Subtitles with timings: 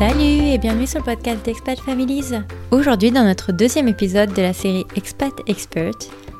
[0.00, 2.32] Salut et bienvenue sur le podcast d'Expat Families.
[2.70, 5.92] Aujourd'hui, dans notre deuxième épisode de la série Expat Expert,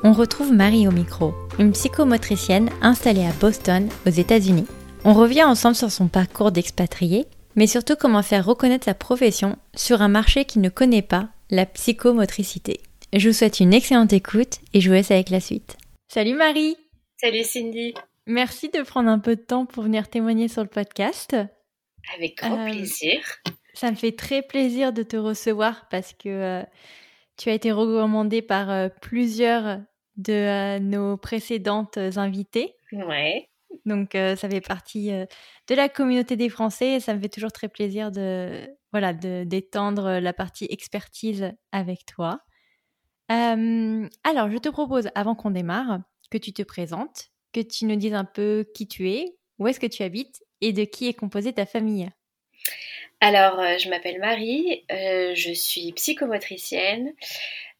[0.03, 4.65] on retrouve Marie au micro, une psychomotricienne installée à Boston, aux États-Unis.
[5.05, 10.01] On revient ensemble sur son parcours d'expatrié, mais surtout comment faire reconnaître sa profession sur
[10.01, 12.79] un marché qui ne connaît pas la psychomotricité.
[13.13, 15.77] Je vous souhaite une excellente écoute et je vous laisse avec la suite.
[16.11, 16.77] Salut Marie
[17.17, 17.93] Salut Cindy
[18.25, 21.35] Merci de prendre un peu de temps pour venir témoigner sur le podcast.
[22.15, 23.19] Avec grand Euh, plaisir.
[23.73, 26.63] Ça me fait très plaisir de te recevoir parce que euh,
[27.37, 29.79] tu as été recommandée par euh, plusieurs
[30.17, 32.75] de nos précédentes invitées.
[32.91, 33.49] Ouais.
[33.85, 35.25] Donc euh, ça fait partie euh,
[35.67, 39.45] de la communauté des Français et ça me fait toujours très plaisir de voilà de
[39.45, 42.41] d'étendre la partie expertise avec toi.
[43.31, 47.95] Euh, alors je te propose avant qu'on démarre que tu te présentes, que tu nous
[47.95, 51.13] dises un peu qui tu es, où est-ce que tu habites et de qui est
[51.13, 52.09] composée ta famille?
[53.21, 57.13] Alors, euh, je m'appelle Marie, euh, je suis psychomotricienne.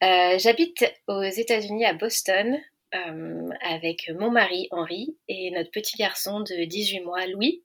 [0.03, 2.57] Euh, J'habite aux États-Unis à Boston
[2.95, 7.63] euh, avec mon mari Henri et notre petit garçon de 18 mois Louis.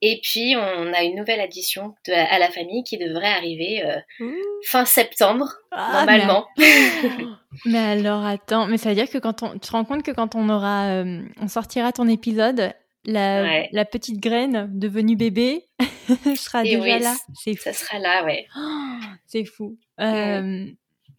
[0.00, 4.30] Et puis, on a une nouvelle addition de- à la famille qui devrait arriver euh,
[4.66, 6.46] fin septembre, Ah, mais normalement.
[7.66, 10.10] Mais alors attends, mais ça veut dire que quand on, tu te rends compte que
[10.10, 12.74] quand on aura, euh, on sortira ton épisode,
[13.06, 13.68] la, Ouais.
[13.72, 15.64] la petite graine devenue bébé
[16.36, 17.14] sera Et déjà oui, là.
[17.34, 17.62] C'est fou.
[17.62, 18.46] Ça sera là, ouais.
[18.56, 19.76] Oh, c'est fou.
[20.00, 20.66] Euh,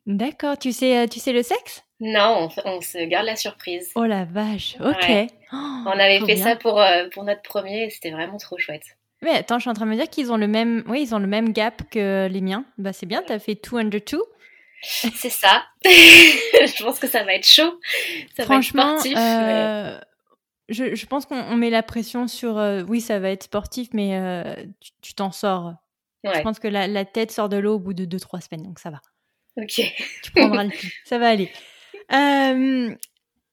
[0.05, 0.57] D'accord.
[0.57, 1.83] Tu sais, euh, tu sais le sexe?
[1.99, 3.89] Non, on, on se garde la surprise.
[3.95, 4.75] Oh la vache.
[4.79, 4.95] Ok.
[5.07, 5.27] Ouais.
[5.53, 5.55] Oh,
[5.85, 6.43] On avait fait bien.
[6.43, 8.83] ça pour, euh, pour notre premier c'était vraiment trop chouette.
[9.21, 11.15] Mais attends, je suis en train de me dire qu'ils ont le même, oui, ils
[11.15, 12.65] ont le même gap que les miens.
[12.77, 13.23] Bah c'est bien.
[13.25, 14.21] T'as fait two under two.
[14.83, 15.63] C'est ça.
[15.85, 17.79] je pense que ça va être chaud.
[18.37, 19.17] Ça Franchement, va être sportif.
[19.17, 19.99] mais-
[20.69, 22.57] je, je pense qu'on on met la pression sur.
[22.57, 24.55] euh, oui, ça va être sportif, mais euh,
[25.01, 25.73] tu t'en sors.
[26.23, 28.79] Je pense que la, la tête sort de l'eau au bout de 2-3 semaines, donc
[28.79, 28.99] ça va.
[29.57, 29.81] ok.
[30.23, 30.89] Tu prendras le pli.
[31.05, 31.51] Ça va aller.
[32.11, 32.95] Euh,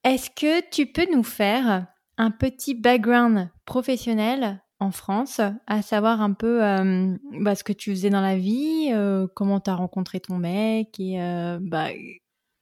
[0.04, 1.86] Est-ce que tu peux nous faire
[2.16, 7.90] un petit background professionnel en France, à savoir un peu euh, bah, ce que tu
[7.90, 11.88] faisais dans la vie, euh, comment tu as rencontré ton mec et euh, bah,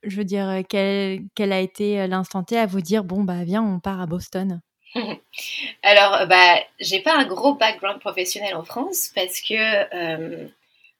[0.02, 3.62] je veux dire quel, quel a été l'instant T à vous dire bon bah viens
[3.62, 4.60] on part à Boston.
[5.82, 10.48] Alors, euh, bah, j'ai pas un gros background professionnel en France parce que, euh,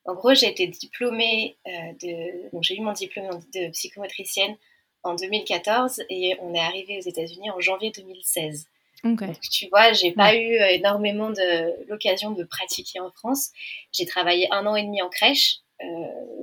[0.04, 2.50] en gros, j'ai été diplômée euh, de.
[2.52, 4.56] Donc, j'ai eu mon diplôme de psychomotricienne
[5.02, 8.68] en 2014 et on est arrivé aux États-Unis en janvier 2016.
[9.04, 9.24] Ok.
[9.24, 13.50] Donc, tu vois, j'ai pas eu euh, énormément de l'occasion de pratiquer en France.
[13.92, 15.86] J'ai travaillé un an et demi en crèche euh,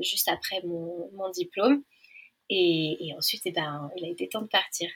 [0.01, 1.83] juste après mon, mon diplôme.
[2.49, 4.89] Et, et ensuite, eh ben, il a été temps de partir.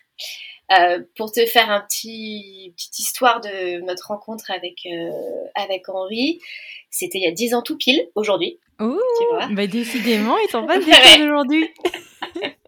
[0.72, 5.10] Euh, pour te faire un petit petite histoire de notre rencontre avec euh,
[5.56, 6.40] avec Henri,
[6.90, 8.58] c'était il y a 10 ans tout pile aujourd'hui.
[8.80, 11.68] Ouh, Tu vois bah décidément ils sont pas des aujourd'hui.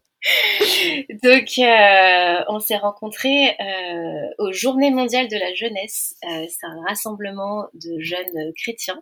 [1.22, 6.16] Donc, euh, on s'est rencontrés euh, aux Journées mondiales de la jeunesse.
[6.24, 9.02] Euh, c'est un rassemblement de jeunes chrétiens.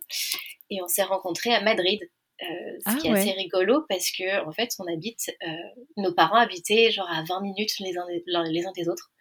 [0.70, 2.00] Et on s'est rencontrés à Madrid.
[2.42, 2.46] Euh,
[2.80, 3.20] ce Ah qui est ouais.
[3.20, 5.52] assez rigolo parce que, en fait, on habite, euh,
[5.98, 9.12] nos parents habitaient genre à 20 minutes les uns des, les uns des autres.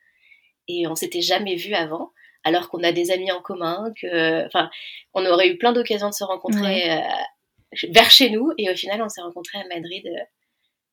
[0.68, 2.12] Et on s'était jamais vus avant,
[2.44, 4.70] alors qu'on a des amis en commun, que, enfin,
[5.14, 7.00] on aurait eu plein d'occasions de se rencontrer euh,
[7.90, 8.52] vers chez nous.
[8.56, 10.04] Et au final, on s'est rencontrés à Madrid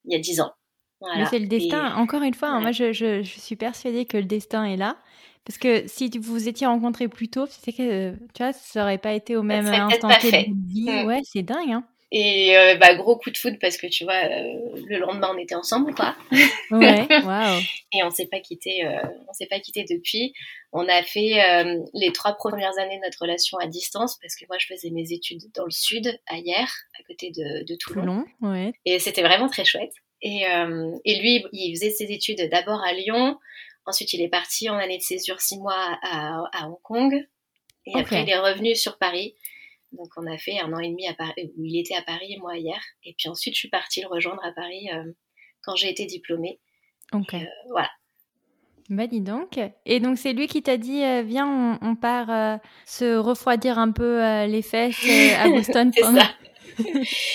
[0.06, 0.52] il y a 10 ans.
[1.00, 1.20] Voilà.
[1.20, 1.92] Mais c'est le destin.
[1.92, 4.78] Et- Encore une fois, hein, moi je, je- je suis persuadée que le destin est
[4.78, 4.98] là.
[5.46, 8.98] Parce que si vous vous étiez rencontrés plus tôt, c'est que tu vois, ça aurait
[8.98, 10.90] pas été au même instant de vie.
[11.04, 11.06] Mm.
[11.08, 11.72] Ouais, c'est dingue.
[11.72, 11.88] Hein.
[12.12, 15.38] Et euh, bah, gros coup de foudre parce que tu vois, euh, le lendemain on
[15.38, 16.16] était ensemble pas
[16.72, 17.60] Ouais, waouh.
[17.92, 20.34] Et on s'est pas quitté, euh, on s'est pas quitté depuis.
[20.72, 24.46] On a fait euh, les trois premières années de notre relation à distance parce que
[24.48, 28.02] moi je faisais mes études dans le sud, Hier, à côté de, de Toulon.
[28.02, 28.72] Toulon, ouais.
[28.86, 29.94] Et c'était vraiment très chouette.
[30.22, 33.38] Et, euh, et lui, il faisait ses études d'abord à Lyon.
[33.86, 37.28] Ensuite, il est parti en année de césure six mois à, à Hong Kong.
[37.86, 39.36] Et après, il est revenu sur Paris.
[39.94, 42.34] Donc, on a fait un an et demi à Paris, où il était à Paris
[42.34, 42.80] et moi hier.
[43.04, 45.12] Et puis ensuite, je suis partie le rejoindre à Paris euh,
[45.62, 46.60] quand j'ai été diplômée.
[47.14, 47.34] Ok.
[47.34, 47.40] Euh,
[47.70, 47.90] voilà.
[48.90, 49.60] Bah dis donc.
[49.86, 51.48] Et donc c'est lui qui t'a dit, euh, viens,
[51.82, 55.06] on, on part se refroidir un peu les fesses
[55.38, 56.22] à Boston pendant,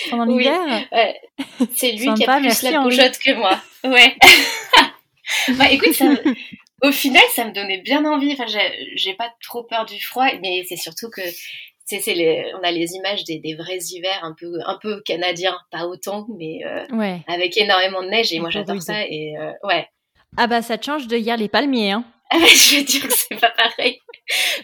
[0.09, 0.43] pendant Oui.
[0.43, 0.87] l'hiver.
[0.91, 1.19] Ouais.
[1.75, 3.61] C'est lui qui a plus la bougeotte que moi.
[3.83, 4.15] Ouais.
[5.57, 6.05] bah écoute, ça
[6.83, 8.33] au final, ça me donnait bien envie.
[8.33, 8.45] Enfin,
[8.95, 11.21] j'ai pas trop peur du froid, mais c'est surtout que
[11.85, 15.01] c'est c'est les, on a les images des, des vrais hivers un peu un peu
[15.01, 17.21] canadiens, pas autant, mais euh, Ouais.
[17.27, 18.31] avec énormément de neige.
[18.33, 19.05] Et moi, j'adore ça.
[19.07, 19.87] Et euh, ouais.
[20.37, 22.05] Ah bah ça te change de hier les palmiers, hein.
[22.33, 23.99] je veux dire que c'est pas pareil.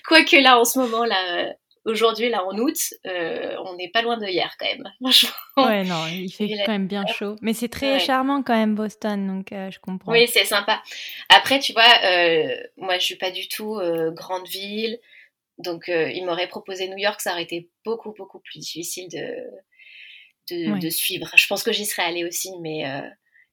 [0.08, 1.54] Quoique là, en ce moment, là,
[1.86, 2.76] aujourd'hui, là, en août,
[3.06, 4.92] euh, on n'est pas loin de hier, quand même.
[5.02, 5.30] Franchement.
[5.58, 7.36] Ouais, non, il fait quand même bien chaud.
[7.42, 10.12] Mais c'est très charmant, quand même, Boston, donc euh, je comprends.
[10.12, 10.82] Oui, c'est sympa.
[11.30, 13.80] Après, tu vois, euh, moi, je suis pas du tout
[14.16, 14.98] grande ville.
[15.60, 20.90] Donc, il m'aurait proposé New York, ça aurait été beaucoup, beaucoup plus difficile de, de,
[20.90, 21.30] suivre.
[21.36, 22.86] Je pense que j'y serais allée aussi, mais,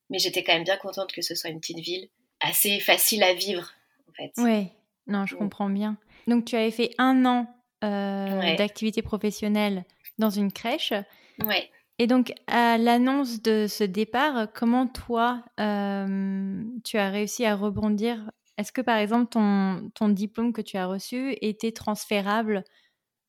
[0.09, 2.09] mais j'étais quand même bien contente que ce soit une petite ville
[2.41, 3.73] assez facile à vivre,
[4.09, 4.33] en fait.
[4.39, 4.69] Oui,
[5.07, 5.39] non, je mm.
[5.39, 5.97] comprends bien.
[6.27, 7.47] Donc, tu avais fait un an
[7.85, 9.85] euh, d'activité professionnelle
[10.19, 10.93] dans une crèche.
[11.41, 11.71] Ouais.
[11.99, 18.31] Et donc, à l'annonce de ce départ, comment toi, euh, tu as réussi à rebondir
[18.59, 22.65] Est-ce que, par exemple, ton, ton, diplôme que tu as reçu était transférable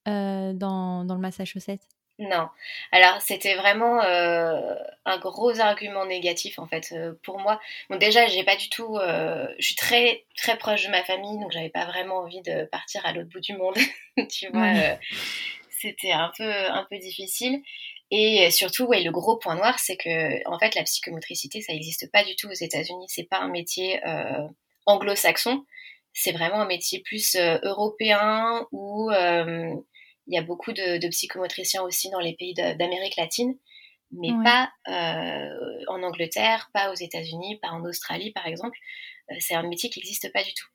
[0.07, 1.85] euh, dans, dans, le Massachusetts?
[2.19, 2.47] Non.
[2.91, 4.73] Alors, c'était vraiment euh,
[5.05, 7.59] un gros argument négatif, en fait, euh, pour moi.
[7.89, 8.97] Bon, déjà, j'ai pas du tout...
[8.97, 13.05] Je suis très, très proche de ma famille, donc j'avais pas vraiment envie de partir
[13.05, 13.77] à l'autre bout du monde,
[14.29, 14.73] tu vois.
[15.69, 17.61] c'était un peu, un peu difficile.
[18.09, 22.09] Et surtout, ouais, le gros point noir, c'est que, en fait, la psychomotricité, ça n'existe
[22.13, 23.05] pas du tout aux États-Unis.
[23.09, 23.99] C'est pas un métier
[24.87, 25.63] anglo-saxon.
[26.13, 29.11] C'est vraiment un métier plus européen ou
[30.27, 33.55] il y a beaucoup de, psychomotriciens aussi dans les pays d'Amérique latine,
[34.11, 35.49] mais pas euh,
[35.87, 38.77] en Angleterre, pas aux États-Unis, pas en Australie par exemple.
[39.31, 40.67] Euh, c'est un métier qui n'existe pas du tout.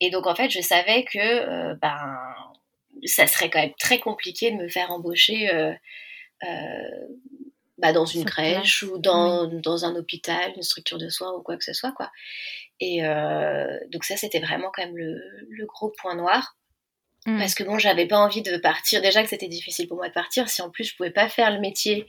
[0.00, 2.18] Et donc en fait, je savais que euh, ben,
[3.04, 5.50] ça serait quand même très compliqué de me faire embaucher
[7.78, 11.56] bah, dans une crèche ou dans, dans, un hôpital, une structure de soins ou quoi
[11.56, 11.92] que ce soit.
[11.92, 12.10] Quoi.
[12.80, 13.02] Et
[13.92, 16.56] donc ça, c'était vraiment quand même le, le gros point noir.
[17.26, 17.38] Mm.
[17.38, 19.02] Parce que bon, j'avais pas envie de partir.
[19.02, 20.48] Déjà que c'était difficile pour moi de partir.
[20.48, 22.06] Si en plus je pouvais pas faire le métier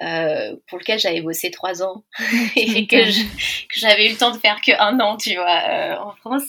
[0.00, 2.04] euh, pour lequel j'avais bossé trois ans
[2.56, 2.98] et que
[3.74, 6.44] j'avais eu le temps de faire que un an, tu vois, euh, en France,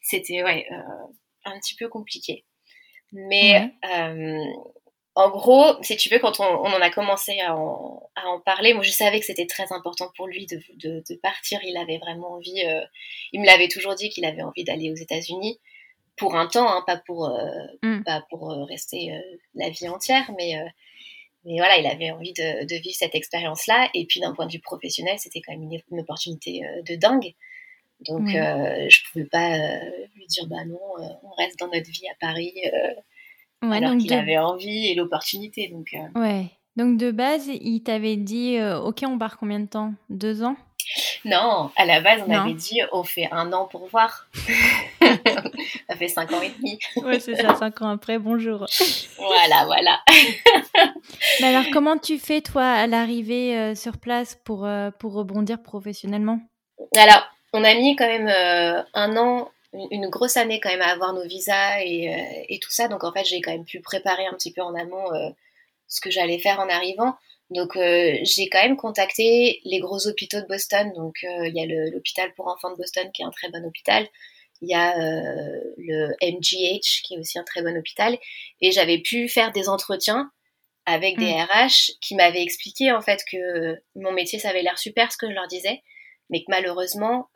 [0.00, 1.06] c'était ouais euh,
[1.44, 2.44] un petit peu compliqué.
[3.12, 3.72] Mais
[5.16, 8.40] en gros, si tu veux, quand on, on en a commencé à en, à en,
[8.40, 11.60] parler, moi je savais que c'était très important pour lui de, de, de partir.
[11.62, 12.64] Il avait vraiment envie.
[13.32, 15.60] il me l'avait toujours dit qu'il avait envie d'aller aux États-Unis
[16.16, 17.48] pour un temps, hein, pas pour, euh,
[17.82, 18.02] mm.
[18.04, 19.20] pas pour euh, rester euh,
[19.54, 20.54] la vie entière, mais,
[21.44, 23.90] mais voilà, il avait envie de, de vivre cette expérience-là.
[23.94, 27.34] Et puis d'un point de vue professionnel, c'était quand même une, opportunité de dingue.
[28.00, 29.56] Donc je pouvais pas
[30.14, 30.80] lui dire bah non,
[31.22, 32.54] on reste dans notre vie à Paris.
[33.68, 35.68] Ouais, alors qu'il avait envie et l'opportunité.
[35.68, 36.46] Donc, ouais.
[36.76, 39.94] Donc de base, il t'avait dit ok, on part combien de temps?
[40.10, 40.56] Deux ans?
[41.24, 44.28] Non, à la base, on avait dit on fait un an pour voir.
[45.88, 46.78] ça fait cinq ans et demi.
[46.96, 48.66] ouais, c'est ça, cinq ans après, bonjour.
[49.18, 50.00] voilà, voilà.
[51.40, 55.62] Mais alors, comment tu fais, toi, à l'arrivée euh, sur place pour, euh, pour rebondir
[55.62, 56.40] professionnellement?
[56.96, 59.50] Alors, on a mis quand même euh, un an,
[59.90, 62.88] une grosse année quand même à avoir nos visas et, et tout ça.
[62.88, 65.06] Donc, en fait, j'ai quand même pu préparer un petit peu en amont
[65.88, 67.14] ce que j'allais faire en arrivant.
[67.50, 70.92] Donc euh, j'ai quand même contacté les gros hôpitaux de Boston.
[70.94, 73.64] Donc euh, il y a l'hôpital pour enfants de Boston qui est un très bon
[73.64, 74.06] hôpital.
[74.62, 78.18] Il y a euh, le MGH qui est aussi un très bon hôpital.
[78.60, 80.30] Et j'avais pu faire des entretiens
[80.86, 81.98] avec des RH mm.
[82.00, 85.34] qui m'avaient expliqué en fait que mon métier ça avait l'air super ce que je
[85.34, 85.82] leur disais,
[86.30, 87.28] mais que malheureusement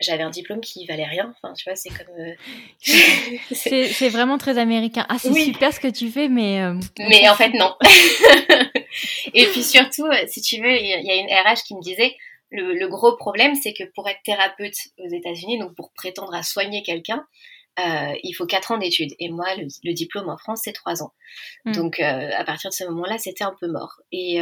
[0.00, 1.34] j'avais un diplôme qui valait rien.
[1.36, 2.34] Enfin, tu vois, c'est comme.
[3.52, 5.06] c'est vraiment très américain.
[5.08, 6.60] Ah, c'est super ce que tu fais, mais.
[6.98, 7.74] mais en fait, non.
[9.34, 12.16] et puis surtout, euh, si tu veux, il y a une RH qui me disait,
[12.50, 16.82] le, gros problème, c'est que pour être thérapeute aux États-Unis, donc pour prétendre à soigner
[16.82, 17.26] quelqu'un,
[17.78, 19.12] euh, il faut 4 ans d'études.
[19.18, 21.12] Et moi, le, diplôme en France, c'est 3 ans.
[21.64, 21.72] Hmm.
[21.72, 24.00] Donc, euh, à partir de ce moment-là, c'était un peu mort.
[24.12, 24.38] Et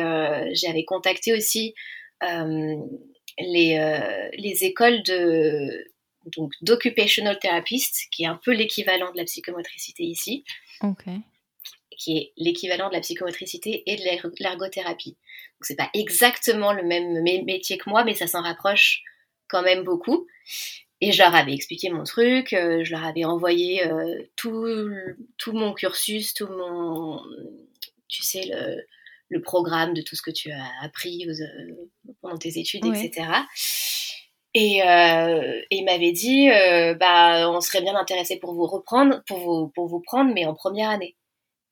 [0.52, 1.74] j'avais contacté aussi
[3.38, 5.90] les, les écoles de
[6.36, 10.44] donc d'occupational therapist, qui est un peu l'équivalent de la psychomotricité ici.
[10.80, 11.20] Okay
[11.96, 14.02] qui est l'équivalent de la psychomotricité et de
[14.40, 15.10] l'ergothérapie.
[15.10, 19.02] Donc c'est pas exactement le même métier que moi, mais ça s'en rapproche
[19.48, 20.26] quand même beaucoup.
[21.00, 24.88] Et je leur avais expliqué mon truc, euh, je leur avais envoyé euh, tout,
[25.38, 27.20] tout mon cursus, tout mon,
[28.08, 28.86] tu sais, le,
[29.28, 31.88] le, programme de tout ce que tu as appris euh,
[32.20, 33.28] pendant tes études, etc.
[34.54, 36.48] Et, euh, et il m'avait dit,
[37.00, 40.54] bah, on serait bien intéressé pour vous reprendre, pour vous, pour vous prendre, mais en
[40.54, 41.16] première année.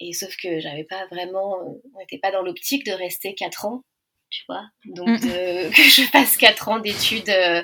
[0.04, 3.84] Et sauf que j'avais pas vraiment, on n'était pas dans l'optique de rester 4 ans,
[4.30, 4.64] tu vois.
[4.84, 5.18] Donc mm.
[5.76, 7.62] que je passe 4 ans d'études euh,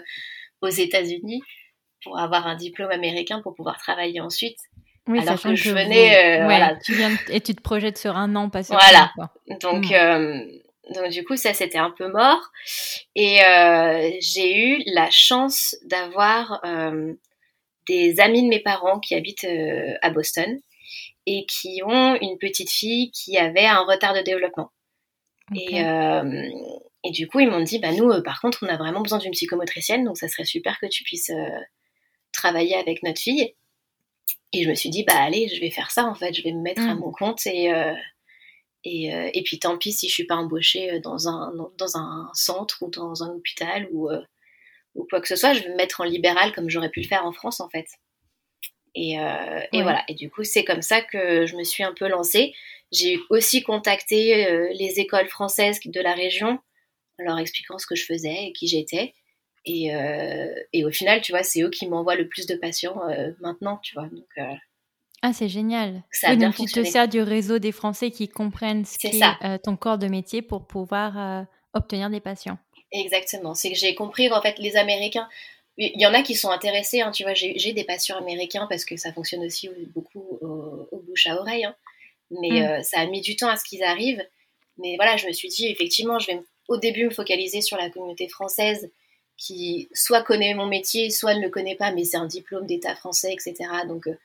[0.61, 1.43] aux États-Unis
[2.05, 4.59] pour avoir un diplôme américain pour pouvoir travailler ensuite.
[5.09, 6.77] Oui, alors que, je venais, euh, voilà.
[6.85, 9.13] Tu viens et tu te projettes sur un an, pas sur Voilà.
[9.61, 9.95] Donc, mm.
[9.95, 10.45] euh,
[10.95, 12.51] donc du coup, ça c'était un peu mort.
[13.17, 13.39] Et
[14.21, 16.63] j'ai eu la chance d'avoir
[17.87, 19.47] des amis de mes parents qui habitent
[20.03, 20.59] à Boston
[21.29, 24.71] et qui ont une petite fille qui avait un retard de développement.
[25.55, 26.51] Et, euh,
[27.05, 29.19] et, du coup, ils m'ont dit, bah, nous, euh, par contre, on a vraiment besoin
[29.19, 31.31] d'une psychomotricienne, donc ça serait super que tu puisses
[32.33, 33.55] travailler avec notre fille.
[34.53, 36.53] Et je me suis dit, bah allez, je vais faire ça en fait, je vais
[36.53, 36.99] me mettre à mm.
[36.99, 37.71] mon compte et,
[38.85, 42.83] et, et, puis tant pis si je suis pas embauchée dans un, dans un centre
[42.83, 44.09] ou dans un hôpital ou,
[44.95, 47.07] ou quoi que ce soit, je vais me mettre en libéral comme j'aurais pu le
[47.07, 47.87] faire en France en fait.
[48.95, 50.03] Et, euh, et voilà.
[50.09, 52.53] Et du coup, c'est comme ça que je me suis un peu lancée.
[52.91, 56.59] J'ai aussi contacté euh, les écoles françaises de la région
[57.19, 59.15] en leur expliquant ce que je faisais et qui j'étais.
[59.69, 63.01] Et, euh, et, au final, tu vois, c'est eux qui m'envoient le plus de patients
[63.41, 64.09] maintenant, tu vois.
[64.09, 64.59] Donc,
[65.21, 66.03] ah, c'est génial.
[66.11, 69.99] Ça donc tu te sers du réseau des Français qui comprennent ce qu'est ton corps
[69.99, 72.59] de métier pour pouvoir obtenir des patients.
[72.93, 73.55] Exactement.
[73.55, 75.29] C'est que j'ai compris en fait les Américains.
[75.77, 78.85] Il y en a qui sont intéressés, hein, tu vois, j'ai des patients américains parce
[78.85, 81.77] que ça fonctionne aussi beaucoup au, bouche à oreille, hein.
[82.31, 82.65] mais mm.
[82.65, 84.25] euh, ça a mis du temps à ce qu'ils arrivent.
[84.79, 87.91] Mais voilà, je me suis dit, effectivement, je vais au début me focaliser sur la
[87.91, 88.91] communauté française
[89.39, 92.95] qui soit connaît mon métier, soit ne le connaît pas, mais c'est un diplôme d'État
[92.95, 93.55] français, etc.
[93.87, 94.19] Donc euh,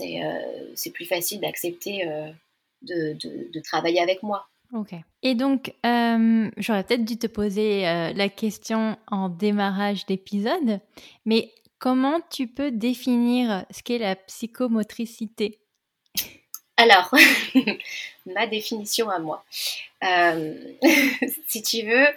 [0.00, 2.06] euh, c'est plus facile d'accepter
[2.82, 4.46] de, de, de, travailler avec moi.
[4.74, 4.92] Ok.
[5.22, 10.80] Et donc, euh, j'aurais peut-être dû te poser euh, la question en démarrage d'épisode,
[11.24, 15.60] mais comment tu peux définir ce qu'est la psychomotricité?
[16.76, 17.14] Alors,
[18.26, 19.44] ma définition à moi.
[20.02, 20.54] Euh,
[21.46, 22.08] si tu veux,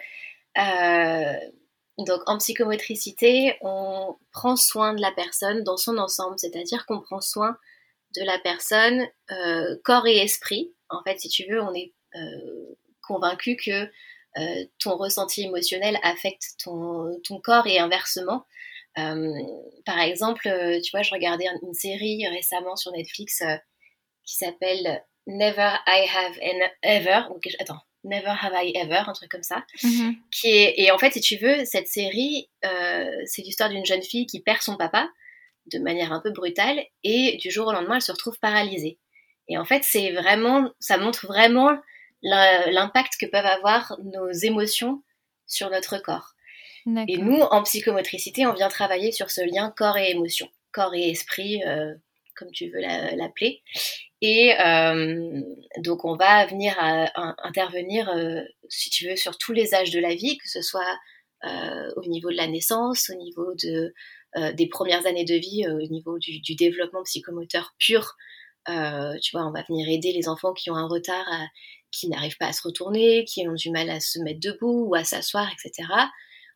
[1.98, 7.22] donc en psychomotricité, on prend soin de la personne dans son ensemble, c'est-à-dire qu'on prend
[7.22, 7.58] soin
[8.16, 9.08] de la personne
[9.84, 10.74] corps et esprit.
[10.90, 13.90] En fait, si tu veux, on est euh, convaincu que
[14.38, 18.46] euh, ton ressenti émotionnel affecte ton, ton corps et inversement.
[18.98, 19.32] Euh,
[19.86, 20.50] par exemple,
[20.84, 23.42] tu vois, je regardais une série récemment sur Netflix
[24.26, 26.38] qui s'appelle Never I Have
[26.82, 27.22] Ever.
[27.60, 29.64] attends, Never Have I Ever, un truc comme ça.
[29.84, 30.16] Mm-hmm.
[30.32, 32.50] Qui est, et en fait, si tu veux, cette série,
[33.26, 35.08] c'est l'histoire d'une jeune fille qui perd son papa
[35.72, 39.00] de manière un peu brutale et du jour au lendemain, elle se retrouve paralysée.
[39.48, 41.72] Et en fait, c'est vraiment, ça montre vraiment
[42.22, 45.04] l'impact que peuvent avoir nos émotions
[45.46, 46.34] sur notre corps.
[47.08, 51.10] Et nous, en psychomotricité, on vient travailler sur ce lien corps et émotion, corps et
[51.10, 51.94] esprit, euh,
[52.34, 53.62] comme tu veux l'appeler.
[54.22, 55.42] Et euh,
[55.84, 56.76] donc, on va venir
[57.44, 60.98] intervenir, euh, si tu veux, sur tous les âges de la vie, que ce soit
[61.96, 63.94] au niveau de la naissance, au niveau de,
[64.54, 68.16] des premières années de vie, au niveau du, du développement psychomoteur pur.
[68.66, 71.46] tu vois, on va venir aider les enfants qui ont un retard à,
[71.92, 74.96] qui n'arrivent pas à se retourner, qui ont du mal à se mettre debout ou
[74.96, 75.88] à s'asseoir, etc.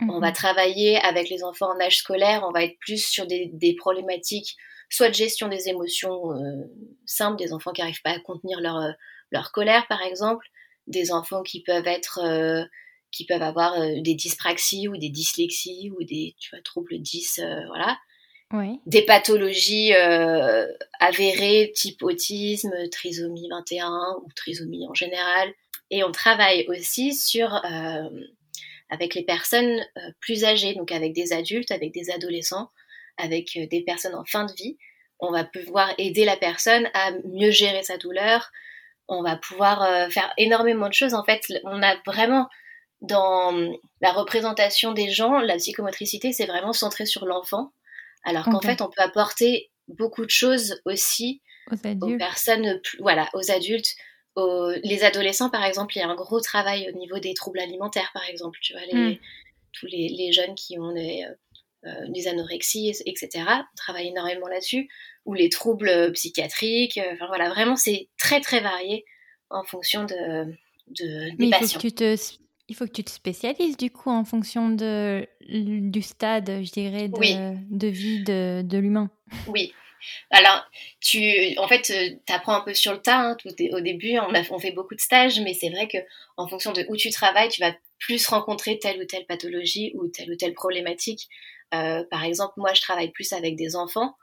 [0.09, 0.33] On va mhm.
[0.33, 4.55] travailler avec les enfants en âge scolaire, on va être plus sur des, problématiques,
[4.91, 6.69] soit de gestion des émotions euh,
[7.05, 8.91] simples, des enfants qui n'arrivent pas à contenir leur, euh,
[9.31, 10.45] leur colère, par exemple,
[10.85, 12.63] des enfants qui peuvent être, euh,
[13.11, 17.97] qui peuvent avoir des dyspraxies ou des dyslexies ou des tu vois, troubles 10, voilà
[18.85, 19.93] des pathologies
[20.99, 25.53] avérées type autisme, trisomie 21 ou trisomie en général.
[25.89, 27.61] Et on travaille aussi sur
[28.89, 29.79] avec les personnes
[30.19, 32.69] plus âgées, donc avec des adultes, avec des adolescents,
[33.21, 34.77] avec des personnes en fin de vie.
[35.19, 38.51] On va pouvoir aider la personne à mieux gérer sa douleur.
[39.07, 41.13] On va pouvoir faire énormément de choses.
[41.13, 42.47] En fait, on a vraiment
[43.01, 43.53] dans
[43.99, 47.71] la représentation des gens, la psychomotricité, c'est vraiment centré sur l'enfant
[48.23, 53.95] alors qu'en fait, on peut apporter beaucoup de choses aussi aux, personnes, voilà, aux adultes.
[54.35, 57.59] Aux, les adolescents, par exemple, il y a un gros travail au niveau des troubles
[57.59, 58.59] alimentaires, par exemple.
[58.61, 59.17] Tu vois, les, hmm.
[59.73, 61.35] tous les, jeunes qui ont des, euh, euh,
[62.09, 63.29] des anorexies, etc.
[63.47, 64.89] On travaille énormément là-dessus.
[65.25, 66.97] Ou les troubles psychiatriques.
[66.97, 69.05] Euh, enfin voilà, vraiment, c'est très très varié
[69.49, 70.45] en fonction de,
[70.87, 71.79] de des patients.
[71.79, 72.15] tu te
[72.67, 77.09] il faut que tu te spécialises du coup en fonction de, du stade, je dirais,
[77.09, 79.09] de, de vie de, de l'humain.
[79.47, 79.73] Oui.
[80.29, 80.65] Alors,
[80.99, 81.21] tu,
[81.57, 83.19] en fait, euh, tu apprends un peu sur le tas.
[83.19, 85.97] Hein, tout au début, on, a, on fait beaucoup de stages, mais c'est vrai que
[86.37, 90.07] en fonction de où tu travailles, tu vas plus rencontrer telle ou telle pathologie ou
[90.07, 91.27] telle ou telle problématique.
[91.73, 94.15] Euh, par exemple, moi, je travaille plus avec des enfants.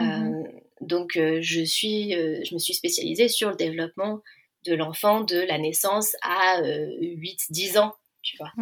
[0.00, 0.44] Euh, mhm.
[0.80, 4.20] donc, je, suis, je me suis spécialisée sur le développement
[4.66, 8.52] de l'enfant de la naissance à 8-10 euh, ans, tu vois.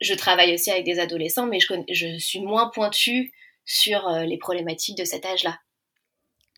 [0.00, 3.32] Je travaille aussi avec des adolescents, mais je, je suis moins pointue
[3.64, 5.58] sur euh, les problématiques de cet âge-là.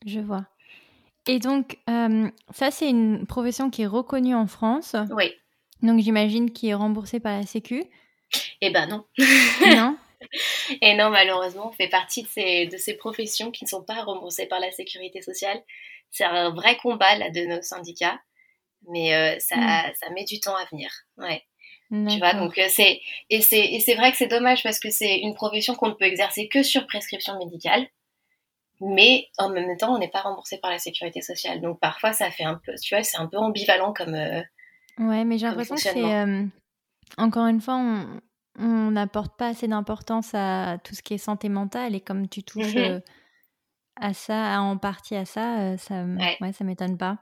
[0.06, 0.46] Je vois.
[1.26, 4.96] Et donc, euh, ça, c'est une profession qui est reconnue en France.
[5.10, 5.32] Oui.
[5.82, 7.84] Donc, j'imagine qui est remboursée par la Sécu.
[8.60, 9.04] Eh ben non.
[9.66, 9.96] non?
[10.82, 14.02] Et non, malheureusement, on fait partie de ces, de ces professions qui ne sont pas
[14.02, 15.62] remboursées par la sécurité sociale.
[16.10, 18.20] C'est un vrai combat là de nos syndicats,
[18.88, 19.92] mais euh, ça, hmm.
[19.94, 20.90] ça met du temps à venir.
[21.16, 21.44] Ouais.
[21.90, 23.00] Tu vois, donc euh, c'est
[23.30, 25.94] et c'est et c'est vrai que c'est dommage parce que c'est une profession qu'on ne
[25.94, 27.84] peut exercer que sur prescription médicale,
[28.80, 31.60] mais en même temps on n'est pas remboursé par la sécurité sociale.
[31.60, 34.14] Donc parfois ça fait un peu, tu vois, c'est un peu ambivalent comme.
[34.14, 34.40] Euh,
[34.98, 35.92] ouais, mais j'ai l'impression que c'est
[37.18, 38.20] encore une fois on
[38.60, 42.42] on n'apporte pas assez d'importance à tout ce qui est santé mentale et comme tu
[42.42, 43.00] touches mmh euh,
[44.02, 46.52] à ça, en partie à ça, euh, ça, ouais.
[46.52, 47.18] ça m'étonne pas.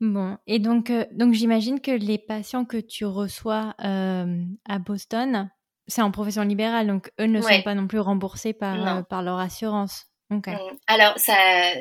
[0.00, 5.50] Bon, et donc, euh, donc j'imagine que les patients que tu reçois à Boston,
[5.88, 9.38] c'est en profession libérale, donc eux ne sont pas non plus remboursés par, par leur
[9.38, 10.06] assurance.
[10.30, 10.40] Mmh.
[10.86, 11.34] Alors, ça,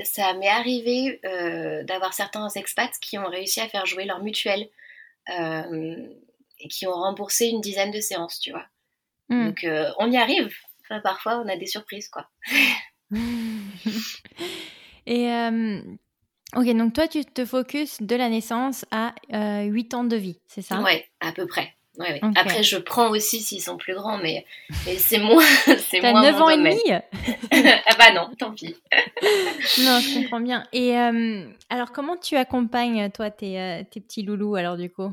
[0.04, 1.22] ça m'est arrivé
[1.88, 4.68] d'avoir certains expats qui ont réussi à faire jouer leur mutuelle
[6.60, 8.66] et qui ont remboursé une dizaine de séances, tu vois.
[9.30, 9.48] Hmm.
[9.48, 10.54] Donc euh, on y arrive.
[10.84, 12.28] Enfin, parfois, on a des surprises, quoi.
[15.06, 15.82] et euh,
[16.56, 20.40] ok, donc toi, tu te focuses de la naissance à euh, 8 ans de vie,
[20.48, 20.82] c'est ça?
[20.82, 21.76] Ouais, à peu près.
[21.98, 22.22] Ouais, ouais.
[22.36, 24.46] Après, je prends aussi s'ils sont plus grands, mais,
[24.86, 25.44] mais c'est moins.
[25.66, 26.80] c'est T'as 9 ans et demi?
[27.52, 28.76] Ah bah non, tant pis.
[29.80, 30.64] non, je comprends bien.
[30.72, 35.12] Et euh, alors, comment tu accompagnes, toi, tes, tes petits loulous, alors, du coup?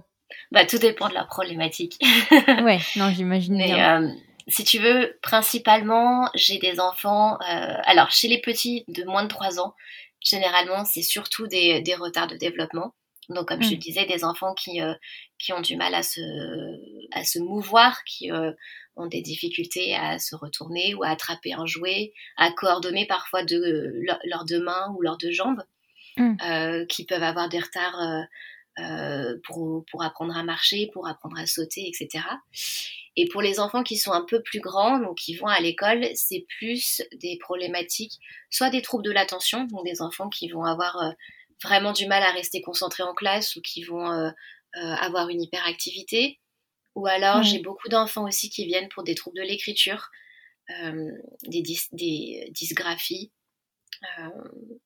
[0.52, 1.98] Bah, tout dépend de la problématique.
[2.30, 4.02] ouais, non, j'imagine bien.
[4.02, 4.08] Euh,
[4.48, 7.34] si tu veux, principalement, j'ai des enfants.
[7.34, 9.74] Euh, alors, chez les petits de moins de 3 ans,
[10.20, 12.94] généralement, c'est surtout des, des, retards de développement.
[13.28, 13.78] Donc, comme je te mm.
[13.78, 14.94] disais, des enfants qui, euh,
[15.38, 16.20] qui ont du mal à se,
[17.12, 18.30] à se mouvoir, qui
[18.94, 23.92] ont des difficultés à se retourner ou à attraper un jouet, à coordonner parfois de,
[24.24, 25.64] leurs deux mains ou leurs deux jambes,
[26.18, 26.86] mm.
[26.86, 28.26] qui peuvent avoir des retards
[28.78, 32.25] euh, pour, pour apprendre à marcher, pour apprendre à sauter, etc.
[33.16, 36.06] Et pour les enfants qui sont un peu plus grands, donc qui vont à l'école,
[36.14, 38.19] c'est plus des problématiques,
[38.50, 41.10] soit des troubles de l'attention, donc des enfants qui vont avoir euh,
[41.62, 44.30] vraiment du mal à rester concentrés en classe ou qui vont euh,
[44.75, 46.39] avoir une hyperactivité.
[46.95, 50.10] Ou alors j'ai beaucoup d'enfants aussi qui viennent pour des troubles de l'écriture,
[50.69, 51.62] des,
[51.93, 53.30] des dysgraphies,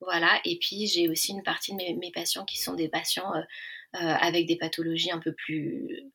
[0.01, 3.35] voilà, et puis j'ai aussi une partie de mes, mes, patients qui sont des patients
[3.35, 3.43] euh,
[3.93, 6.13] avec des pathologies un peu plus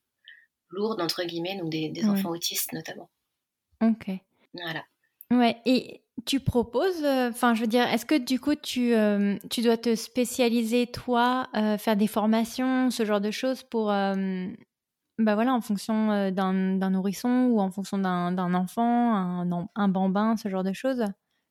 [0.70, 3.10] lourdes, entre guillemets, donc des, enfants autistes notamment.
[3.82, 4.10] Ok.
[4.54, 4.82] Voilà.
[5.30, 9.36] Ouais, et tu proposes, euh, enfin, je veux dire, est-ce que du coup, tu, euh,
[9.50, 15.54] tu dois te spécialiser, toi, faire des formations, ce genre de choses pour, bah voilà,
[15.54, 20.72] en fonction d'un nourrisson ou en fonction d'un enfant, un, un, bambin, ce genre de
[20.72, 21.04] choses?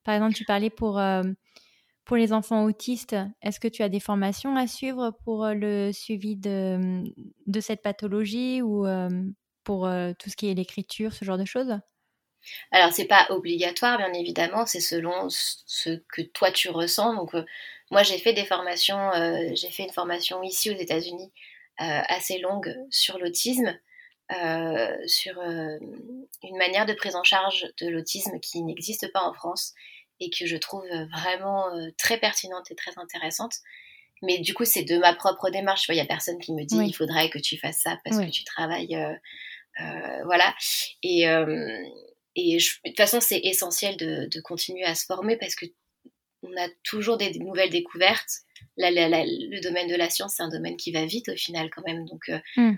[0.04, 1.00] Par exemple, tu parlais pour
[2.06, 5.91] pour les enfants autistes, est-ce que tu as des formations à suivre pour euh, le
[5.91, 7.04] suivi de,
[7.48, 9.10] de cette pathologie ou euh,
[9.63, 11.80] pour euh, tout ce qui est l'écriture, ce genre de choses?
[12.72, 17.15] Alors, c'est pas obligatoire, bien évidemment, c'est selon ce que toi tu ressens.
[17.15, 17.34] Donc,
[17.89, 19.10] moi, j'ai fait des formations,
[19.56, 21.34] j'ai fait une formation ici aux États-Unis
[21.80, 23.76] assez longue sur l'autisme,
[25.08, 29.74] sur une manière de prise en charge de l'autisme qui n'existe pas en France
[30.19, 33.54] et que je trouve euh, vraiment euh, très pertinente et très intéressante.
[34.21, 35.88] Mais du coup, c'est de ma propre démarche.
[35.89, 38.30] Il n'y a personne qui me dit il faudrait que tu fasses ça parce que
[38.30, 38.95] tu travailles.
[38.95, 40.56] Euh, voilà.
[41.04, 41.23] Et,
[42.36, 45.65] et de toute façon, c'est essentiel de, de, continuer à se former parce que
[46.43, 48.39] on a toujours des, nouvelles découvertes.
[48.78, 52.06] le domaine de la science, c'est un domaine qui va vite au final quand même.
[52.06, 52.75] Donc, mmh.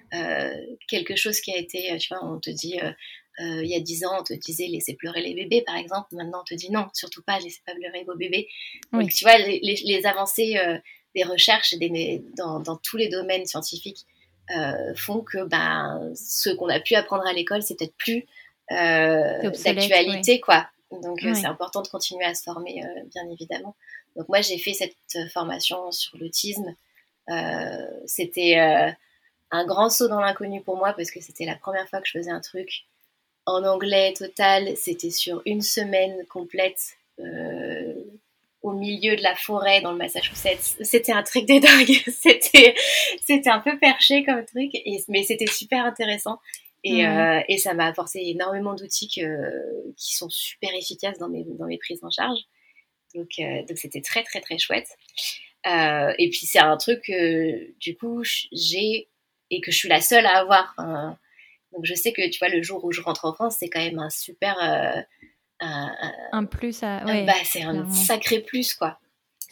[0.88, 2.80] quelque chose qui a été, tu vois, on te dit,
[3.39, 6.08] euh, il y a dix ans, on te disait laissez pleurer les bébés, par exemple.
[6.15, 8.47] Maintenant, on te dit non, surtout pas, laissez pas pleurer vos bébés.
[8.91, 10.78] Donc, tu vois, les, avancées euh,
[11.15, 14.06] des recherches des, dans, tous les domaines scientifiques
[14.56, 18.26] euh, font que ben, ce qu'on a pu apprendre à l'école, c'est peut-être plus
[18.69, 20.67] d'actualité, quoi.
[20.89, 22.82] Donc, c'est important de continuer à se former,
[23.13, 23.76] bien évidemment.
[24.15, 26.76] Donc, moi, j'ai fait cette formation sur l'autisme.
[28.08, 28.95] c'était
[29.52, 32.17] un grand saut dans l'inconnu pour moi parce que c'était la première fois que je
[32.17, 32.88] faisais un truc
[33.48, 34.78] en anglais total.
[34.78, 37.94] C'était sur une semaine complète euh,
[38.62, 40.78] au milieu de la forêt dans le Massachusetts.
[40.82, 42.14] C'était un truc de dingue.
[42.14, 42.76] c'était,
[43.26, 46.40] c'était un peu perché comme truc, et, mais c'était super intéressant.
[46.84, 51.66] Et, euh, et ça m'a apporté énormément d'outils qui sont super efficaces dans mes, dans
[51.66, 52.40] mes prises en charge.
[53.16, 54.90] Donc, euh, donc c'était très très très chouette.
[55.66, 59.10] et puis c'est un truc que du coup j'ai
[59.50, 60.76] et que je suis la seule à avoir.
[61.74, 63.80] Donc je sais que tu vois le jour où je rentre en France, c'est quand
[63.80, 65.66] même un super euh,
[66.32, 69.00] un, plus à, bah, c'est un sacré plus quoi.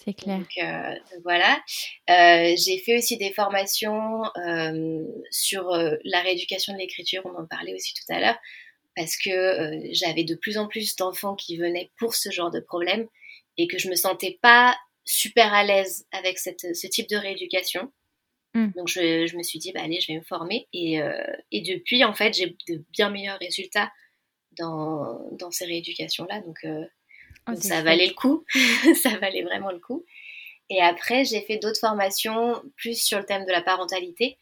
[0.04, 0.38] C'est clair.
[0.38, 1.60] Donc, euh, voilà.
[2.12, 4.22] Euh, j'ai fait aussi des formations
[5.32, 5.72] sur
[6.04, 8.38] la rééducation de l'écriture, on en parlait aussi tout à l'heure,
[8.96, 13.08] parce que j'avais de plus en plus d'enfants qui venaient pour ce genre de problème
[13.58, 14.76] et que je me sentais pas
[15.06, 17.92] super à l'aise avec cette, ce type de rééducation.
[18.56, 18.72] Mm.
[18.76, 20.68] Donc je, me suis dit, bah, allez, je vais me former.
[20.74, 21.00] Et,
[21.52, 23.92] et depuis, en fait, j'ai de bien meilleurs résultats
[24.58, 26.42] dans, dans ces rééducations-là.
[26.42, 28.44] Donc, oh, ça valait le coup.
[29.04, 30.04] ça valait vraiment le coup.
[30.70, 34.38] Et après, j'ai fait d'autres formations plus sur le thème de la parentalité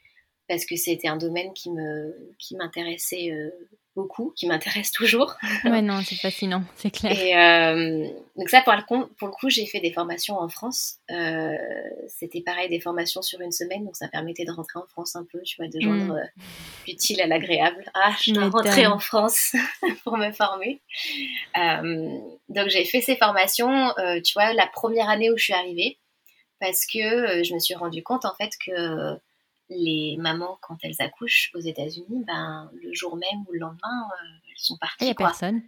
[0.48, 3.50] parce que c'était un domaine qui me qui m'intéressait euh,
[3.96, 5.36] beaucoup, qui m'intéresse toujours.
[5.66, 7.12] ouais, non, c'est fascinant, c'est clair.
[7.12, 10.50] Et euh, donc ça, pour le, coup, pour le coup, j'ai fait des formations en
[10.50, 10.98] France.
[11.12, 11.56] Euh,
[12.08, 15.26] c'était pareil, des formations sur une semaine, donc ça permettait de rentrer en France un
[15.32, 16.42] peu, tu vois, de joindre mm.
[16.88, 17.84] l'utile à l'agréable.
[17.94, 19.56] Ah, je dois rentrer en France
[20.04, 20.82] pour me former.
[22.50, 25.98] donc j'ai fait ces formations, tu vois, la première année où je suis arrivée,
[26.60, 29.20] parce que je me suis rendu compte en fait que
[29.70, 34.50] les mamans, quand elles accouchent aux États-Unis, ben, le jour même ou le lendemain, euh,
[34.50, 34.98] elles sont parties.
[35.02, 35.62] Il n'y a personne.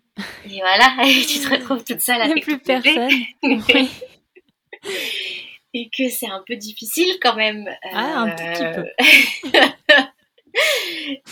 [0.45, 3.09] Et voilà, tu te retrouves toute seule avec plus personne.
[5.73, 7.69] et que c'est un peu difficile quand même.
[7.91, 8.85] Ah, un petit peu.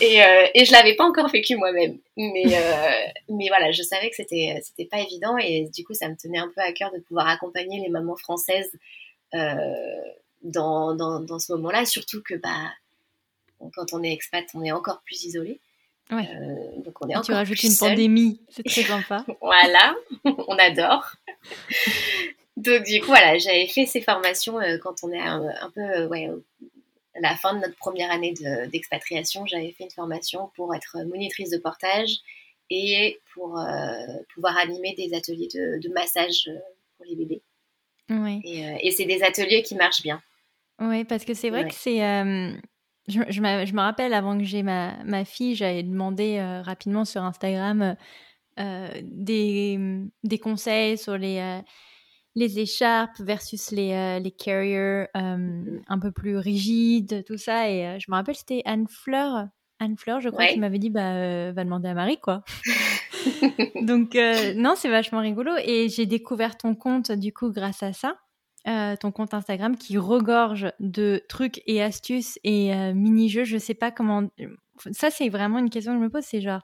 [0.00, 1.98] et, euh, et je l'avais pas encore vécu moi-même.
[2.16, 6.08] Mais, euh, mais voilà, je savais que c'était, c'était pas évident et du coup, ça
[6.08, 8.72] me tenait un peu à cœur de pouvoir accompagner les mamans françaises
[10.44, 12.70] dans, dans, ce moment-là, surtout que bah,
[13.58, 15.60] quand on est expat, on est encore plus isolé.
[16.10, 16.28] Ouais.
[16.28, 19.24] Euh, donc on est encore tu rajoutes une pandémie, c'est très sympa.
[19.40, 21.12] voilà, on adore.
[22.58, 26.06] donc du coup, voilà, j'avais fait ces formations euh, quand on est un, peu euh,
[26.08, 26.28] ouais,
[27.14, 28.34] à la fin de notre première année
[28.70, 29.46] d'expatriation.
[29.46, 32.16] j'avais fait une formation pour être monitrice de portage
[32.68, 33.58] et pour
[34.34, 36.50] pouvoir animer des ateliers de, de massage
[36.96, 37.42] pour les bébés.
[38.10, 38.40] Ouais.
[38.44, 40.20] Et, et c'est des ateliers qui marchent bien.
[40.80, 41.98] Oui, parce que c'est vrai que c'est.
[43.08, 47.96] je, je, me rappelle avant que j'ai ma, ma, fille, j'avais demandé rapidement sur Instagram
[48.56, 51.60] des, mmh, des, conseils sur les,
[52.34, 55.78] les écharpes versus les, les carriers mmh.
[55.88, 57.70] un peu plus rigides, tout ça.
[57.70, 59.48] Et je me rappelle, c'était Anne Fleur.
[59.80, 62.42] Anne Fleur, je crois, qui m'avait dit bah, va demander à Marie, quoi.
[63.82, 64.16] Donc,
[64.56, 65.52] non, c'est vachement rigolo.
[65.64, 68.16] Et j'ai découvert ton compte, du coup, grâce à ça.
[68.66, 73.44] Euh, ton compte Instagram qui regorge de trucs et astuces et euh, mini-jeux.
[73.44, 74.22] Je sais pas comment.
[74.92, 76.24] Ça, c'est vraiment une question que je me pose.
[76.24, 76.62] C'est genre,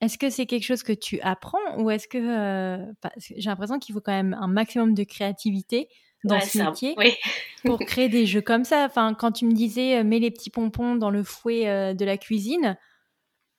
[0.00, 2.18] est-ce que c'est quelque chose que tu apprends ou est-ce que.
[2.18, 2.86] Euh,
[3.18, 5.88] j'ai l'impression qu'il faut quand même un maximum de créativité
[6.22, 6.94] dans ce métier
[7.64, 8.84] pour créer des jeux comme ça.
[8.84, 12.76] Enfin, quand tu me disais, mets les petits pompons dans le fouet de la cuisine